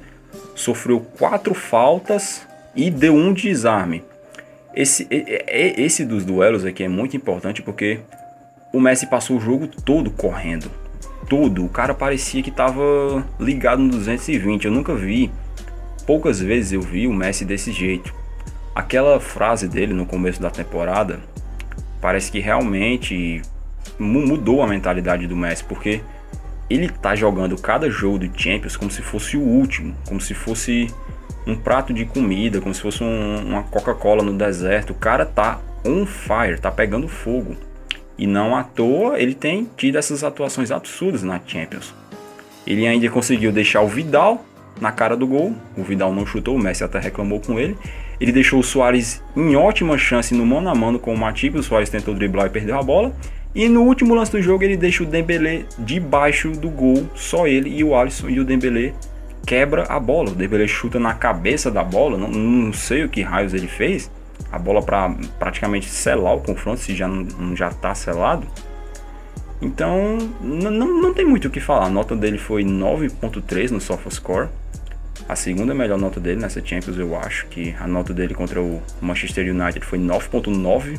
sofreu 0.54 1.00
quatro 1.00 1.54
faltas 1.54 2.46
e 2.74 2.90
deu 2.90 3.14
um 3.14 3.32
desarme. 3.32 4.02
Esse, 4.74 5.06
esse 5.10 6.04
dos 6.04 6.24
duelos 6.24 6.64
aqui 6.64 6.82
é 6.82 6.88
muito 6.88 7.16
importante 7.16 7.62
porque 7.62 8.00
o 8.72 8.80
Messi 8.80 9.06
passou 9.06 9.36
o 9.36 9.40
jogo 9.40 9.68
todo 9.68 10.10
correndo. 10.10 10.68
Todo. 11.28 11.64
O 11.64 11.68
cara 11.68 11.94
parecia 11.94 12.42
que 12.42 12.50
estava 12.50 13.24
ligado 13.38 13.80
no 13.80 13.90
220. 13.90 14.64
Eu 14.64 14.72
nunca 14.72 14.94
vi. 14.94 15.30
Poucas 16.04 16.40
vezes 16.40 16.72
eu 16.72 16.82
vi 16.82 17.06
o 17.06 17.12
Messi 17.12 17.44
desse 17.44 17.70
jeito. 17.70 18.12
Aquela 18.74 19.20
frase 19.20 19.68
dele 19.68 19.94
no 19.94 20.04
começo 20.04 20.42
da 20.42 20.50
temporada, 20.50 21.20
parece 22.04 22.30
que 22.30 22.38
realmente 22.38 23.40
mudou 23.98 24.60
a 24.60 24.66
mentalidade 24.66 25.26
do 25.26 25.34
Messi, 25.34 25.64
porque 25.64 26.02
ele 26.68 26.86
tá 26.86 27.14
jogando 27.14 27.56
cada 27.56 27.88
jogo 27.88 28.18
do 28.18 28.38
Champions 28.38 28.76
como 28.76 28.90
se 28.90 29.00
fosse 29.00 29.38
o 29.38 29.40
último, 29.40 29.96
como 30.06 30.20
se 30.20 30.34
fosse 30.34 30.86
um 31.46 31.56
prato 31.56 31.94
de 31.94 32.04
comida, 32.04 32.60
como 32.60 32.74
se 32.74 32.82
fosse 32.82 33.02
um, 33.02 33.46
uma 33.46 33.62
Coca-Cola 33.62 34.22
no 34.22 34.34
deserto. 34.34 34.90
O 34.90 34.94
cara 34.94 35.24
tá 35.24 35.62
on 35.82 36.04
fire, 36.04 36.60
tá 36.60 36.70
pegando 36.70 37.08
fogo. 37.08 37.56
E 38.18 38.26
não 38.26 38.54
à 38.54 38.62
toa 38.62 39.18
ele 39.18 39.34
tem 39.34 39.66
tido 39.74 39.96
essas 39.96 40.22
atuações 40.22 40.70
absurdas 40.70 41.22
na 41.22 41.40
Champions. 41.46 41.94
Ele 42.66 42.86
ainda 42.86 43.08
conseguiu 43.08 43.50
deixar 43.50 43.80
o 43.80 43.88
Vidal 43.88 44.44
na 44.80 44.92
cara 44.92 45.16
do 45.16 45.26
gol. 45.26 45.54
O 45.76 45.82
Vidal 45.82 46.12
não 46.14 46.26
chutou, 46.26 46.56
o 46.56 46.58
Messi 46.58 46.84
até 46.84 46.98
reclamou 46.98 47.40
com 47.40 47.58
ele. 47.58 47.76
Ele 48.20 48.32
deixou 48.32 48.60
o 48.60 48.62
Soares 48.62 49.22
em 49.36 49.56
ótima 49.56 49.98
chance 49.98 50.34
no 50.34 50.46
mano 50.46 50.68
a 50.68 50.74
mano 50.74 50.98
com 50.98 51.12
o 51.12 51.18
Matip. 51.18 51.56
O 51.56 51.62
Soares 51.62 51.90
tentou 51.90 52.14
driblar 52.14 52.46
e 52.46 52.50
perdeu 52.50 52.78
a 52.78 52.82
bola. 52.82 53.14
E 53.54 53.68
no 53.68 53.82
último 53.82 54.14
lance 54.14 54.32
do 54.32 54.42
jogo 54.42 54.64
ele 54.64 54.76
deixa 54.76 55.02
o 55.04 55.06
Dembélé 55.06 55.64
debaixo 55.78 56.50
do 56.50 56.68
gol, 56.68 57.08
só 57.14 57.46
ele 57.46 57.70
e 57.70 57.84
o 57.84 57.94
Alisson 57.94 58.28
e 58.28 58.40
o 58.40 58.44
Dembélé 58.44 58.92
quebra 59.46 59.84
a 59.84 60.00
bola. 60.00 60.30
O 60.30 60.34
Dembélé 60.34 60.66
chuta 60.66 60.98
na 60.98 61.14
cabeça 61.14 61.70
da 61.70 61.84
bola, 61.84 62.18
não, 62.18 62.28
não 62.28 62.72
sei 62.72 63.04
o 63.04 63.08
que 63.08 63.22
raios 63.22 63.54
ele 63.54 63.68
fez. 63.68 64.10
A 64.50 64.58
bola 64.58 64.82
para 64.82 65.14
praticamente 65.38 65.88
selar 65.88 66.34
o 66.34 66.40
confronto, 66.40 66.80
se 66.80 66.96
já 66.96 67.06
não 67.06 67.54
já 67.54 67.70
tá 67.70 67.94
selado. 67.94 68.44
Então, 69.62 70.18
não, 70.40 70.70
não 70.70 71.14
tem 71.14 71.24
muito 71.24 71.46
o 71.46 71.50
que 71.50 71.60
falar. 71.60 71.86
A 71.86 71.90
nota 71.90 72.16
dele 72.16 72.38
foi 72.38 72.64
9.3 72.64 73.70
no 73.70 73.80
SofaScore 73.80 74.48
a 75.28 75.34
segunda 75.34 75.74
melhor 75.74 75.98
nota 75.98 76.20
dele 76.20 76.40
nessa 76.40 76.64
Champions, 76.64 76.98
eu 76.98 77.16
acho 77.16 77.46
que 77.46 77.74
a 77.80 77.86
nota 77.86 78.12
dele 78.12 78.34
contra 78.34 78.60
o 78.60 78.82
Manchester 79.00 79.50
United 79.54 79.84
foi 79.84 79.98
9.9 79.98 80.98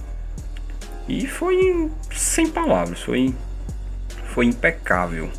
e 1.07 1.27
foi 1.27 1.91
sem 2.11 2.49
palavras, 2.49 3.01
foi 3.01 3.33
foi 4.33 4.45
impecável 4.45 5.29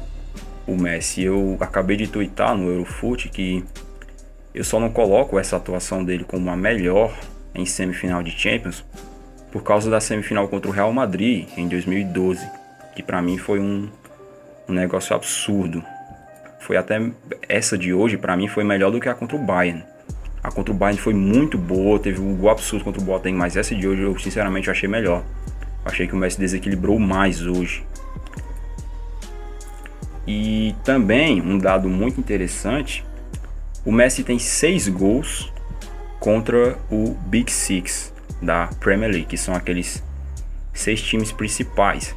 o 0.66 0.76
Messi. 0.76 1.23
Eu 1.23 1.57
acabei 1.61 1.97
de 1.97 2.07
twittar 2.07 2.57
no 2.57 2.71
Eurofoot 2.71 3.28
que 3.28 3.64
eu 4.55 4.64
só 4.64 4.81
não 4.81 4.90
coloco 4.90 5.38
essa 5.38 5.57
atuação 5.57 6.02
dele 6.02 6.25
como 6.25 6.49
a 6.50 6.57
melhor 6.57 7.14
em 7.55 7.66
semifinal 7.66 8.23
de 8.23 8.31
Champions, 8.31 8.85
por 9.50 9.62
causa 9.62 9.90
da 9.90 10.00
semifinal 10.00 10.49
contra 10.49 10.71
o 10.71 10.73
Real 10.73 10.93
Madrid 10.93 11.49
em 11.57 11.69
2012, 11.69 12.49
que 12.95 13.02
para 13.02 13.21
mim 13.21 13.37
foi 13.37 13.61
um, 13.61 13.88
um 14.69 14.73
negócio 14.73 15.14
absurdo. 15.14 15.85
Foi 16.67 16.77
até 16.77 17.01
essa 17.49 17.79
de 17.79 17.95
hoje 17.95 18.17
para 18.17 18.37
mim 18.37 18.49
foi 18.49 18.65
melhor 18.65 18.91
do 18.91 19.01
que 19.01 19.09
a 19.09 19.15
contra 19.15 19.37
o 19.37 19.39
Bayern. 19.39 19.85
A 20.43 20.51
contra 20.51 20.75
o 20.75 20.77
Bayern 20.77 21.01
foi 21.01 21.15
muito 21.15 21.57
boa, 21.57 21.97
teve 21.97 22.21
um 22.21 22.35
gol 22.35 22.51
absurdo 22.51 22.85
contra 22.85 23.01
o 23.01 23.05
Boateng, 23.05 23.37
mas 23.37 23.57
essa 23.57 23.73
de 23.73 23.87
hoje 23.87 24.03
eu 24.03 24.19
sinceramente 24.19 24.69
achei 24.69 24.89
melhor. 24.89 25.23
Achei 25.85 26.09
que 26.09 26.15
o 26.15 26.17
Messi 26.17 26.41
desequilibrou 26.41 26.99
mais 26.99 27.47
hoje. 27.47 27.87
E 30.27 30.75
também 30.83 31.41
um 31.41 31.57
dado 31.57 31.89
muito 31.89 32.19
interessante, 32.19 33.05
o 33.85 33.93
Messi 33.93 34.25
tem 34.25 34.37
seis 34.37 34.89
gols 34.89 35.53
contra 36.19 36.77
o 36.91 37.17
Big 37.27 37.53
Six 37.53 38.13
da 38.43 38.71
Premier 38.81 39.13
League, 39.13 39.27
que 39.27 39.37
são 39.37 39.55
aqueles 39.55 40.03
seis 40.75 41.01
times 41.01 41.31
principais, 41.31 42.13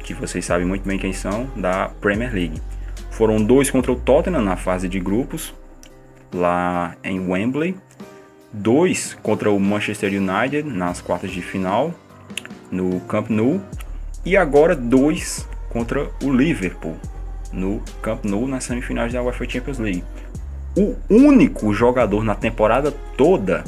que 0.00 0.12
vocês 0.12 0.44
sabem 0.44 0.66
muito 0.66 0.86
bem 0.86 0.98
quem 0.98 1.14
são, 1.14 1.48
da 1.56 1.88
Premier 2.02 2.34
League. 2.34 2.60
Foram 3.18 3.42
dois 3.42 3.68
contra 3.68 3.90
o 3.90 3.96
Tottenham 3.96 4.42
na 4.42 4.56
fase 4.56 4.88
de 4.88 5.00
grupos, 5.00 5.52
lá 6.32 6.94
em 7.02 7.18
Wembley, 7.28 7.74
dois 8.52 9.18
contra 9.24 9.50
o 9.50 9.58
Manchester 9.58 10.12
United 10.12 10.62
nas 10.62 11.00
quartas 11.00 11.32
de 11.32 11.42
final, 11.42 11.92
no 12.70 13.00
Camp 13.00 13.28
Nou, 13.28 13.60
e 14.24 14.36
agora 14.36 14.76
dois 14.76 15.48
contra 15.68 16.08
o 16.22 16.30
Liverpool, 16.30 16.94
no 17.52 17.82
Camp 18.00 18.24
Nou, 18.24 18.46
nas 18.46 18.62
semifinais 18.62 19.12
da 19.12 19.20
UEFA 19.20 19.50
Champions 19.50 19.80
League. 19.80 20.04
O 20.76 20.94
único 21.10 21.74
jogador 21.74 22.22
na 22.22 22.36
temporada 22.36 22.92
toda 23.16 23.64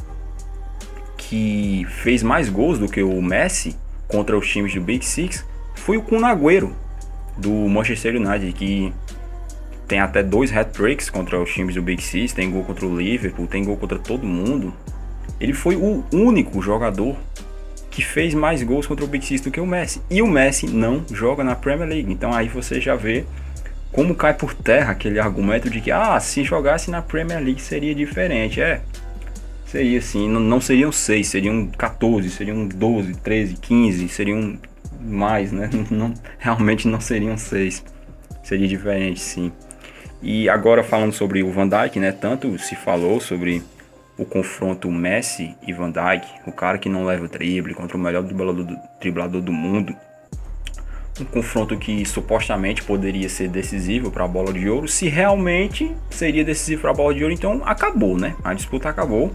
que 1.17 1.85
fez 1.89 2.23
mais 2.23 2.49
gols 2.49 2.79
do 2.79 2.87
que 2.87 3.03
o 3.03 3.21
Messi 3.21 3.75
contra 4.07 4.39
os 4.39 4.47
times 4.47 4.73
do 4.73 4.81
Big 4.81 5.05
Six 5.05 5.45
foi 5.75 5.97
o 5.97 6.03
Kun 6.03 6.25
Agüero, 6.25 6.73
do 7.37 7.51
Manchester 7.51 8.15
United, 8.15 8.53
que 8.53 8.93
tem 9.91 9.99
até 9.99 10.23
dois 10.23 10.57
hat-tricks 10.57 11.11
contra 11.11 11.43
os 11.43 11.53
times 11.53 11.75
do 11.75 11.83
Big 11.83 12.01
Six, 12.01 12.33
tem 12.33 12.49
gol 12.49 12.63
contra 12.63 12.87
o 12.87 12.97
Liverpool, 12.97 13.49
tem 13.49 13.65
gol 13.65 13.77
contra 13.77 13.99
todo 13.99 14.25
mundo. 14.25 14.73
Ele 15.41 15.53
foi 15.53 15.75
o 15.75 16.05
único 16.13 16.63
jogador 16.63 17.17
que 17.91 18.01
fez 18.01 18.33
mais 18.33 18.63
gols 18.63 18.87
contra 18.87 19.05
o 19.05 19.09
Big 19.09 19.27
Six 19.27 19.41
do 19.41 19.51
que 19.51 19.61
o 19.61 19.67
Messi. 19.67 20.01
E 20.09 20.23
o 20.23 20.29
Messi 20.29 20.69
não 20.69 21.05
joga 21.13 21.43
na 21.43 21.57
Premier 21.57 21.89
League. 21.89 22.13
Então 22.13 22.33
aí 22.33 22.47
você 22.47 22.81
já 22.81 22.95
vê 22.95 23.25
como 23.91 24.15
cai 24.15 24.33
por 24.33 24.55
terra 24.55 24.93
aquele 24.93 25.19
argumento 25.19 25.69
de 25.69 25.81
que 25.81 25.91
ah, 25.91 26.21
se 26.21 26.45
jogasse 26.45 26.89
na 26.89 27.03
Premier 27.03 27.43
League 27.43 27.61
seria 27.61 27.93
diferente. 27.93 28.61
É, 28.61 28.83
Seria 29.67 29.99
assim, 29.99 30.29
não, 30.29 30.61
seriam 30.61 30.91
6, 30.91 31.27
seriam 31.29 31.67
14, 31.67 32.31
seriam 32.31 32.67
12, 32.67 33.15
13, 33.15 33.55
15, 33.55 34.09
seriam 34.09 34.57
mais, 35.01 35.53
né? 35.53 35.71
Não, 35.89 36.13
realmente 36.41 36.89
não 36.89 37.01
seriam 37.01 37.39
6. 37.39 37.85
Seria 38.43 38.67
diferente, 38.67 39.21
sim. 39.21 39.53
E 40.23 40.49
agora 40.49 40.83
falando 40.83 41.13
sobre 41.13 41.43
o 41.43 41.51
Van 41.51 41.69
Dijk, 41.69 41.99
né? 41.99 42.13
Tanto 42.13 42.59
se 42.59 42.77
falou 42.77 43.21
sobre 43.21 43.63
o 44.19 44.25
confronto 44.25 44.91
Messi 44.91 45.55
e 45.67 45.73
Van 45.73 45.91
Dijk, 45.91 46.27
o 46.47 46.53
cara 46.53 46.79
que 46.79 46.89
não 46.89 47.05
leva 47.05 47.25
o 47.25 47.29
drible 47.29 47.75
contra 47.75 47.97
o 47.97 48.01
melhor 48.01 48.23
driblador 48.23 49.41
do, 49.41 49.53
mundo. 49.53 49.97
Um 51.19 51.25
confronto 51.25 51.77
que 51.77 52.05
supostamente 52.05 52.83
poderia 52.83 53.29
ser 53.29 53.49
decisivo 53.49 54.11
para 54.11 54.25
a 54.25 54.29
bola 54.29 54.53
de 54.53 54.69
ouro. 54.69 54.87
Se 54.87 55.09
realmente 55.09 55.95
seria 56.11 56.45
decisivo 56.45 56.83
para 56.83 56.91
a 56.91 56.95
bola 56.95 57.15
de 57.15 57.23
ouro, 57.23 57.35
então 57.35 57.63
acabou, 57.65 58.19
né? 58.19 58.37
A 58.45 58.53
disputa 58.53 58.89
acabou 58.89 59.35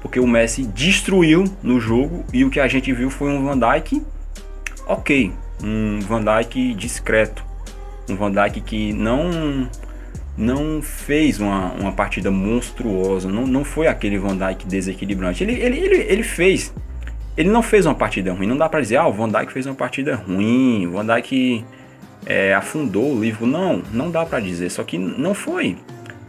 porque 0.00 0.20
o 0.20 0.26
Messi 0.26 0.64
destruiu 0.64 1.44
no 1.62 1.80
jogo 1.80 2.24
e 2.32 2.44
o 2.44 2.50
que 2.50 2.60
a 2.60 2.68
gente 2.68 2.92
viu 2.92 3.10
foi 3.10 3.30
um 3.30 3.44
Van 3.44 3.58
Dijk 3.58 4.02
ok, 4.86 5.32
um 5.62 6.00
Van 6.00 6.22
Dijk 6.22 6.74
discreto, 6.74 7.44
um 8.08 8.16
Van 8.16 8.30
Dijk 8.30 8.60
que 8.60 8.92
não 8.92 9.68
não 10.36 10.82
fez 10.82 11.40
uma, 11.40 11.72
uma 11.72 11.92
partida 11.92 12.30
monstruosa, 12.30 13.28
não, 13.28 13.46
não 13.46 13.64
foi 13.64 13.86
aquele 13.86 14.18
Van 14.18 14.36
Dijk 14.36 14.66
desequilibrante. 14.66 15.42
Ele, 15.42 15.54
ele, 15.54 15.78
ele, 15.78 15.96
ele 16.08 16.22
fez, 16.22 16.74
ele 17.36 17.48
não 17.48 17.62
fez 17.62 17.86
uma 17.86 17.94
partida 17.94 18.32
ruim, 18.32 18.46
não 18.46 18.56
dá 18.56 18.68
para 18.68 18.80
dizer, 18.80 18.96
ah, 18.96 19.06
o 19.06 19.12
Van 19.12 19.28
Dijk 19.28 19.52
fez 19.52 19.66
uma 19.66 19.74
partida 19.74 20.14
ruim, 20.16 20.86
o 20.86 20.92
Van 20.92 21.06
Dijk 21.06 21.64
é, 22.26 22.54
afundou 22.54 23.14
o 23.14 23.20
livro, 23.20 23.46
não, 23.46 23.82
não 23.92 24.10
dá 24.10 24.26
para 24.26 24.40
dizer, 24.40 24.70
só 24.70 24.84
que 24.84 24.98
não 24.98 25.32
foi 25.32 25.76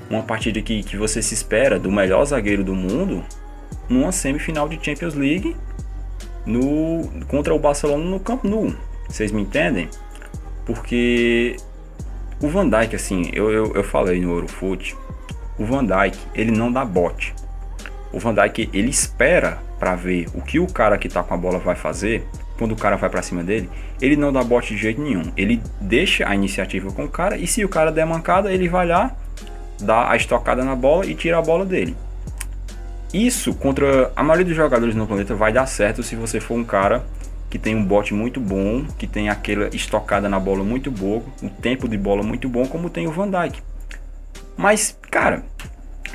uma 0.10 0.24
partida 0.24 0.62
que, 0.62 0.84
que 0.84 0.96
você 0.96 1.22
se 1.22 1.34
espera 1.34 1.78
do 1.78 1.92
melhor 1.92 2.24
zagueiro 2.24 2.64
do 2.64 2.74
mundo 2.74 3.24
numa 3.90 4.12
semifinal 4.12 4.70
de 4.70 4.80
Champions 4.82 5.16
League 5.16 5.56
no, 6.46 7.10
contra 7.28 7.54
o 7.54 7.60
Barcelona 7.60 8.04
no 8.06 8.20
Camp 8.20 8.44
Nou. 8.46 8.74
Vocês 9.10 9.32
me 9.32 9.42
entendem? 9.42 9.90
Porque 10.66 11.58
o 12.42 12.48
Van 12.50 12.70
Dijk, 12.70 12.96
assim, 12.96 13.30
eu, 13.34 13.52
eu, 13.52 13.74
eu 13.74 13.84
falei 13.84 14.22
no 14.22 14.32
Eurofoot, 14.32 14.96
o 15.58 15.66
Van 15.66 15.84
Dijk, 15.84 16.18
ele 16.36 16.52
não 16.52 16.72
dá 16.72 16.86
bote. 16.86 17.34
O 18.14 18.20
Van 18.20 18.34
Dijk, 18.34 18.70
ele 18.74 18.90
espera 18.90 19.60
para 19.80 19.96
ver 19.96 20.28
o 20.34 20.42
que 20.42 20.60
o 20.60 20.68
cara 20.68 20.98
que 20.98 21.10
tá 21.10 21.24
com 21.24 21.34
a 21.34 21.38
bola 21.38 21.60
vai 21.60 21.76
fazer 21.76 22.28
quando 22.58 22.72
o 22.72 22.76
cara 22.76 22.96
vai 22.96 23.10
para 23.10 23.22
cima 23.22 23.44
dele, 23.44 23.70
ele 24.02 24.16
não 24.16 24.34
dá 24.34 24.44
bote 24.44 24.74
de 24.74 24.82
jeito 24.82 25.02
nenhum. 25.02 25.32
Ele 25.38 25.62
deixa 25.80 26.28
a 26.28 26.34
iniciativa 26.34 26.92
com 26.92 27.06
o 27.06 27.10
cara 27.10 27.38
e 27.38 27.46
se 27.46 27.64
o 27.64 27.70
cara 27.70 27.92
der 27.92 28.06
mancada, 28.06 28.52
ele 28.52 28.68
vai 28.68 28.88
lá, 28.88 29.16
dá 29.80 30.10
a 30.10 30.16
estocada 30.16 30.64
na 30.64 30.76
bola 30.76 31.06
e 31.06 31.14
tira 31.14 31.38
a 31.38 31.42
bola 31.42 31.66
dele. 31.66 31.96
Isso 33.14 33.54
contra 33.54 34.12
a 34.16 34.24
maioria 34.24 34.46
dos 34.46 34.56
jogadores 34.56 34.96
no 34.96 35.08
planeta 35.08 35.34
vai 35.34 35.54
dar 35.54 35.66
certo 35.66 36.04
se 36.04 36.16
você 36.16 36.40
for 36.40 36.56
um 36.56 36.64
cara 36.64 37.06
que 37.50 37.58
tem 37.58 37.76
um 37.76 37.84
bote 37.84 38.14
muito 38.14 38.40
bom, 38.40 38.86
que 38.98 39.08
tem 39.08 39.30
aquela 39.30 39.68
estocada 39.76 40.28
na 40.28 40.40
bola 40.40 40.64
muito 40.64 40.92
boa, 40.92 41.22
um 41.42 41.50
tempo 41.50 41.88
de 41.88 41.98
bola 41.98 42.24
muito 42.24 42.50
bom, 42.50 42.68
como 42.68 42.90
tem 42.90 43.08
o 43.08 43.12
Van 43.12 43.30
Dijk. 43.30 43.62
Mas, 44.58 44.98
cara, 45.10 45.44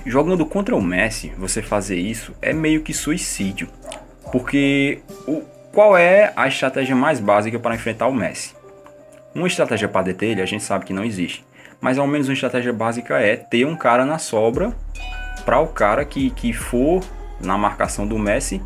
jogando 0.04 0.44
contra 0.44 0.76
o 0.76 0.82
Messi, 0.82 1.32
você 1.38 1.62
fazer 1.62 1.96
isso 1.96 2.34
é 2.42 2.52
meio 2.52 2.82
que 2.82 2.92
suicídio. 2.92 3.68
Porque 4.30 5.00
o, 5.26 5.42
qual 5.72 5.96
é 5.96 6.32
a 6.36 6.48
estratégia 6.48 6.94
mais 6.94 7.20
básica 7.20 7.58
para 7.58 7.74
enfrentar 7.74 8.08
o 8.08 8.14
Messi? 8.14 8.54
Uma 9.34 9.46
estratégia 9.46 9.88
para 9.88 10.02
deter 10.02 10.30
ele, 10.30 10.42
a 10.42 10.46
gente 10.46 10.64
sabe 10.64 10.84
que 10.84 10.92
não 10.92 11.04
existe. 11.04 11.44
Mas 11.80 11.98
ao 11.98 12.06
menos 12.06 12.28
uma 12.28 12.34
estratégia 12.34 12.72
básica 12.72 13.18
é 13.18 13.36
ter 13.36 13.64
um 13.64 13.74
cara 13.74 14.04
na 14.04 14.18
sobra 14.18 14.74
para 15.44 15.58
o 15.60 15.68
cara 15.68 16.04
que, 16.04 16.30
que 16.30 16.52
for 16.52 17.02
na 17.40 17.56
marcação 17.56 18.06
do 18.06 18.18
Messi 18.18 18.62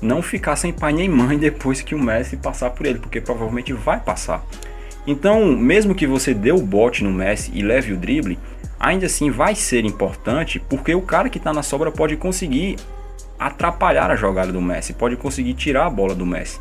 não 0.00 0.22
ficar 0.22 0.56
sem 0.56 0.72
pai 0.72 0.92
nem 0.92 1.08
mãe 1.08 1.38
depois 1.38 1.80
que 1.80 1.94
o 1.94 2.02
Messi 2.02 2.36
passar 2.36 2.70
por 2.70 2.86
ele, 2.86 2.98
porque 2.98 3.20
provavelmente 3.20 3.72
vai 3.72 4.00
passar. 4.00 4.44
Então, 5.06 5.56
mesmo 5.56 5.94
que 5.94 6.06
você 6.06 6.34
dê 6.34 6.52
o 6.52 6.60
bote 6.60 7.02
no 7.02 7.10
Messi 7.10 7.50
e 7.54 7.62
leve 7.62 7.92
o 7.92 7.96
drible, 7.96 8.38
ainda 8.78 9.06
assim 9.06 9.30
vai 9.30 9.54
ser 9.54 9.84
importante, 9.84 10.60
porque 10.68 10.94
o 10.94 11.02
cara 11.02 11.28
que 11.28 11.38
está 11.38 11.52
na 11.52 11.62
sobra 11.62 11.90
pode 11.90 12.16
conseguir 12.16 12.76
atrapalhar 13.38 14.10
a 14.10 14.16
jogada 14.16 14.52
do 14.52 14.60
Messi, 14.60 14.92
pode 14.92 15.16
conseguir 15.16 15.54
tirar 15.54 15.86
a 15.86 15.90
bola 15.90 16.14
do 16.14 16.26
Messi. 16.26 16.60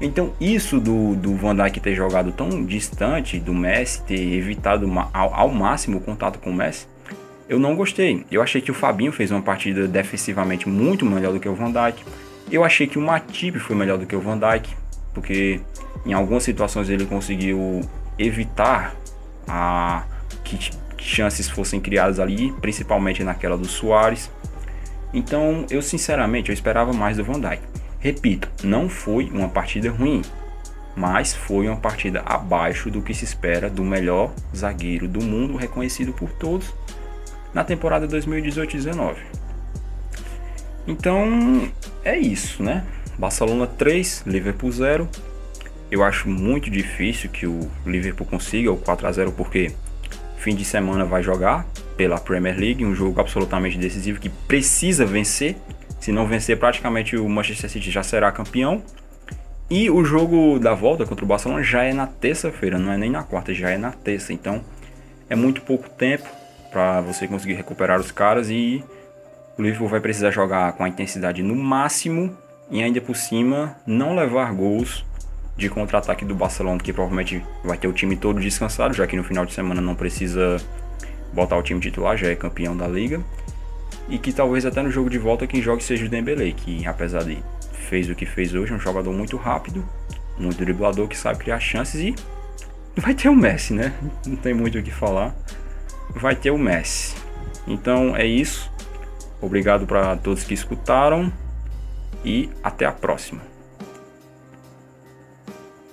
Então, 0.00 0.32
isso 0.40 0.78
do, 0.78 1.16
do 1.16 1.34
Van 1.34 1.56
Dijk 1.56 1.80
ter 1.80 1.94
jogado 1.94 2.30
tão 2.32 2.64
distante 2.64 3.38
do 3.38 3.52
Messi, 3.52 4.02
ter 4.02 4.34
evitado 4.34 4.88
ao, 5.12 5.34
ao 5.34 5.48
máximo 5.48 5.98
o 5.98 6.00
contato 6.00 6.38
com 6.38 6.50
o 6.50 6.54
Messi, 6.54 6.86
eu 7.48 7.58
não 7.58 7.74
gostei. 7.74 8.24
Eu 8.30 8.42
achei 8.42 8.60
que 8.60 8.70
o 8.70 8.74
Fabinho 8.74 9.10
fez 9.10 9.30
uma 9.30 9.40
partida 9.40 9.88
defensivamente 9.88 10.68
muito 10.68 11.06
melhor 11.06 11.32
do 11.32 11.40
que 11.40 11.48
o 11.48 11.54
Van 11.54 11.72
Dijk. 11.72 12.04
Eu 12.50 12.64
achei 12.64 12.86
que 12.86 12.98
o 12.98 13.02
Matip 13.02 13.58
foi 13.58 13.76
melhor 13.76 13.98
do 13.98 14.06
que 14.06 14.16
o 14.16 14.20
Van 14.20 14.38
Dijk, 14.38 14.74
porque 15.12 15.60
em 16.06 16.12
algumas 16.14 16.42
situações 16.42 16.88
ele 16.88 17.04
conseguiu 17.04 17.82
evitar 18.18 18.96
a 19.46 20.04
que 20.42 20.70
chances 20.96 21.48
fossem 21.48 21.80
criadas 21.80 22.18
ali, 22.18 22.52
principalmente 22.60 23.22
naquela 23.22 23.56
do 23.56 23.66
Soares. 23.66 24.30
Então, 25.12 25.66
eu 25.70 25.82
sinceramente 25.82 26.50
eu 26.50 26.54
esperava 26.54 26.92
mais 26.92 27.18
do 27.18 27.24
Van 27.24 27.40
Dijk. 27.40 27.62
Repito, 28.00 28.48
não 28.62 28.88
foi 28.88 29.24
uma 29.30 29.48
partida 29.48 29.90
ruim, 29.90 30.22
mas 30.96 31.34
foi 31.34 31.68
uma 31.68 31.76
partida 31.76 32.22
abaixo 32.24 32.90
do 32.90 33.02
que 33.02 33.12
se 33.12 33.24
espera 33.24 33.68
do 33.68 33.84
melhor 33.84 34.32
zagueiro 34.56 35.06
do 35.06 35.22
mundo, 35.22 35.56
reconhecido 35.56 36.12
por 36.12 36.30
todos 36.30 36.72
na 37.52 37.64
temporada 37.64 38.06
2018-19. 38.08 39.16
Então 40.88 41.70
é 42.02 42.18
isso, 42.18 42.62
né? 42.62 42.82
Barcelona 43.18 43.66
3, 43.66 44.24
Liverpool 44.26 44.72
0. 44.72 45.08
Eu 45.90 46.02
acho 46.02 46.28
muito 46.28 46.70
difícil 46.70 47.28
que 47.28 47.46
o 47.46 47.70
Liverpool 47.84 48.26
consiga 48.26 48.72
o 48.72 48.76
4 48.76 49.06
a 49.06 49.12
0 49.12 49.32
porque 49.32 49.70
fim 50.38 50.54
de 50.54 50.64
semana 50.64 51.04
vai 51.04 51.22
jogar 51.22 51.66
pela 51.96 52.18
Premier 52.18 52.58
League, 52.58 52.86
um 52.86 52.94
jogo 52.94 53.20
absolutamente 53.20 53.76
decisivo 53.76 54.18
que 54.18 54.30
precisa 54.30 55.04
vencer. 55.04 55.56
Se 56.00 56.10
não 56.10 56.26
vencer, 56.26 56.58
praticamente 56.58 57.16
o 57.16 57.28
Manchester 57.28 57.68
City 57.68 57.90
já 57.90 58.02
será 58.02 58.32
campeão. 58.32 58.82
E 59.70 59.90
o 59.90 60.02
jogo 60.02 60.58
da 60.58 60.72
volta 60.72 61.04
contra 61.04 61.24
o 61.24 61.28
Barcelona 61.28 61.62
já 61.62 61.82
é 61.82 61.92
na 61.92 62.06
terça-feira, 62.06 62.78
não 62.78 62.90
é 62.90 62.96
nem 62.96 63.10
na 63.10 63.22
quarta, 63.22 63.52
já 63.52 63.68
é 63.68 63.76
na 63.76 63.90
terça. 63.90 64.32
Então 64.32 64.62
é 65.28 65.36
muito 65.36 65.60
pouco 65.60 65.90
tempo 65.90 66.26
para 66.70 67.02
você 67.02 67.26
conseguir 67.26 67.54
recuperar 67.54 68.00
os 68.00 68.10
caras 68.10 68.48
e 68.48 68.82
o 69.58 69.62
Liverpool 69.62 69.88
vai 69.88 70.00
precisar 70.00 70.30
jogar 70.30 70.72
com 70.74 70.84
a 70.84 70.88
intensidade 70.88 71.42
no 71.42 71.56
máximo 71.56 72.34
e 72.70 72.82
ainda 72.82 73.00
por 73.00 73.16
cima 73.16 73.76
não 73.84 74.14
levar 74.14 74.52
gols 74.52 75.04
de 75.56 75.68
contra-ataque 75.68 76.24
do 76.24 76.34
Barcelona, 76.34 76.78
que 76.78 76.92
provavelmente 76.92 77.44
vai 77.64 77.76
ter 77.76 77.88
o 77.88 77.92
time 77.92 78.16
todo 78.16 78.38
descansado, 78.38 78.94
já 78.94 79.06
que 79.06 79.16
no 79.16 79.24
final 79.24 79.44
de 79.44 79.52
semana 79.52 79.80
não 79.80 79.96
precisa 79.96 80.58
botar 81.32 81.56
o 81.56 81.62
time 81.62 81.80
titular, 81.80 82.16
já 82.16 82.28
é 82.28 82.36
campeão 82.36 82.76
da 82.76 82.86
liga. 82.86 83.20
E 84.08 84.18
que 84.18 84.32
talvez 84.32 84.64
até 84.64 84.80
no 84.80 84.90
jogo 84.90 85.10
de 85.10 85.18
volta 85.18 85.46
quem 85.46 85.60
jogue 85.60 85.82
seja 85.82 86.06
o 86.06 86.08
Dembélé, 86.08 86.52
que 86.52 86.86
apesar 86.86 87.24
de 87.24 87.42
fez 87.72 88.08
o 88.08 88.14
que 88.14 88.24
fez 88.24 88.54
hoje, 88.54 88.72
é 88.72 88.76
um 88.76 88.80
jogador 88.80 89.12
muito 89.12 89.36
rápido, 89.36 89.84
muito 90.38 90.58
driblador 90.58 91.08
que 91.08 91.16
sabe 91.16 91.40
criar 91.40 91.58
chances 91.58 92.00
e 92.00 92.14
vai 92.96 93.14
ter 93.14 93.28
o 93.28 93.34
Messi, 93.34 93.74
né? 93.74 93.92
Não 94.24 94.36
tem 94.36 94.54
muito 94.54 94.78
o 94.78 94.82
que 94.82 94.92
falar. 94.92 95.34
Vai 96.10 96.36
ter 96.36 96.50
o 96.50 96.58
Messi. 96.58 97.16
Então 97.66 98.16
é 98.16 98.24
isso. 98.24 98.70
Obrigado 99.40 99.86
para 99.86 100.16
todos 100.16 100.44
que 100.44 100.54
escutaram 100.54 101.32
e 102.24 102.50
até 102.62 102.84
a 102.84 102.92
próxima. 102.92 103.47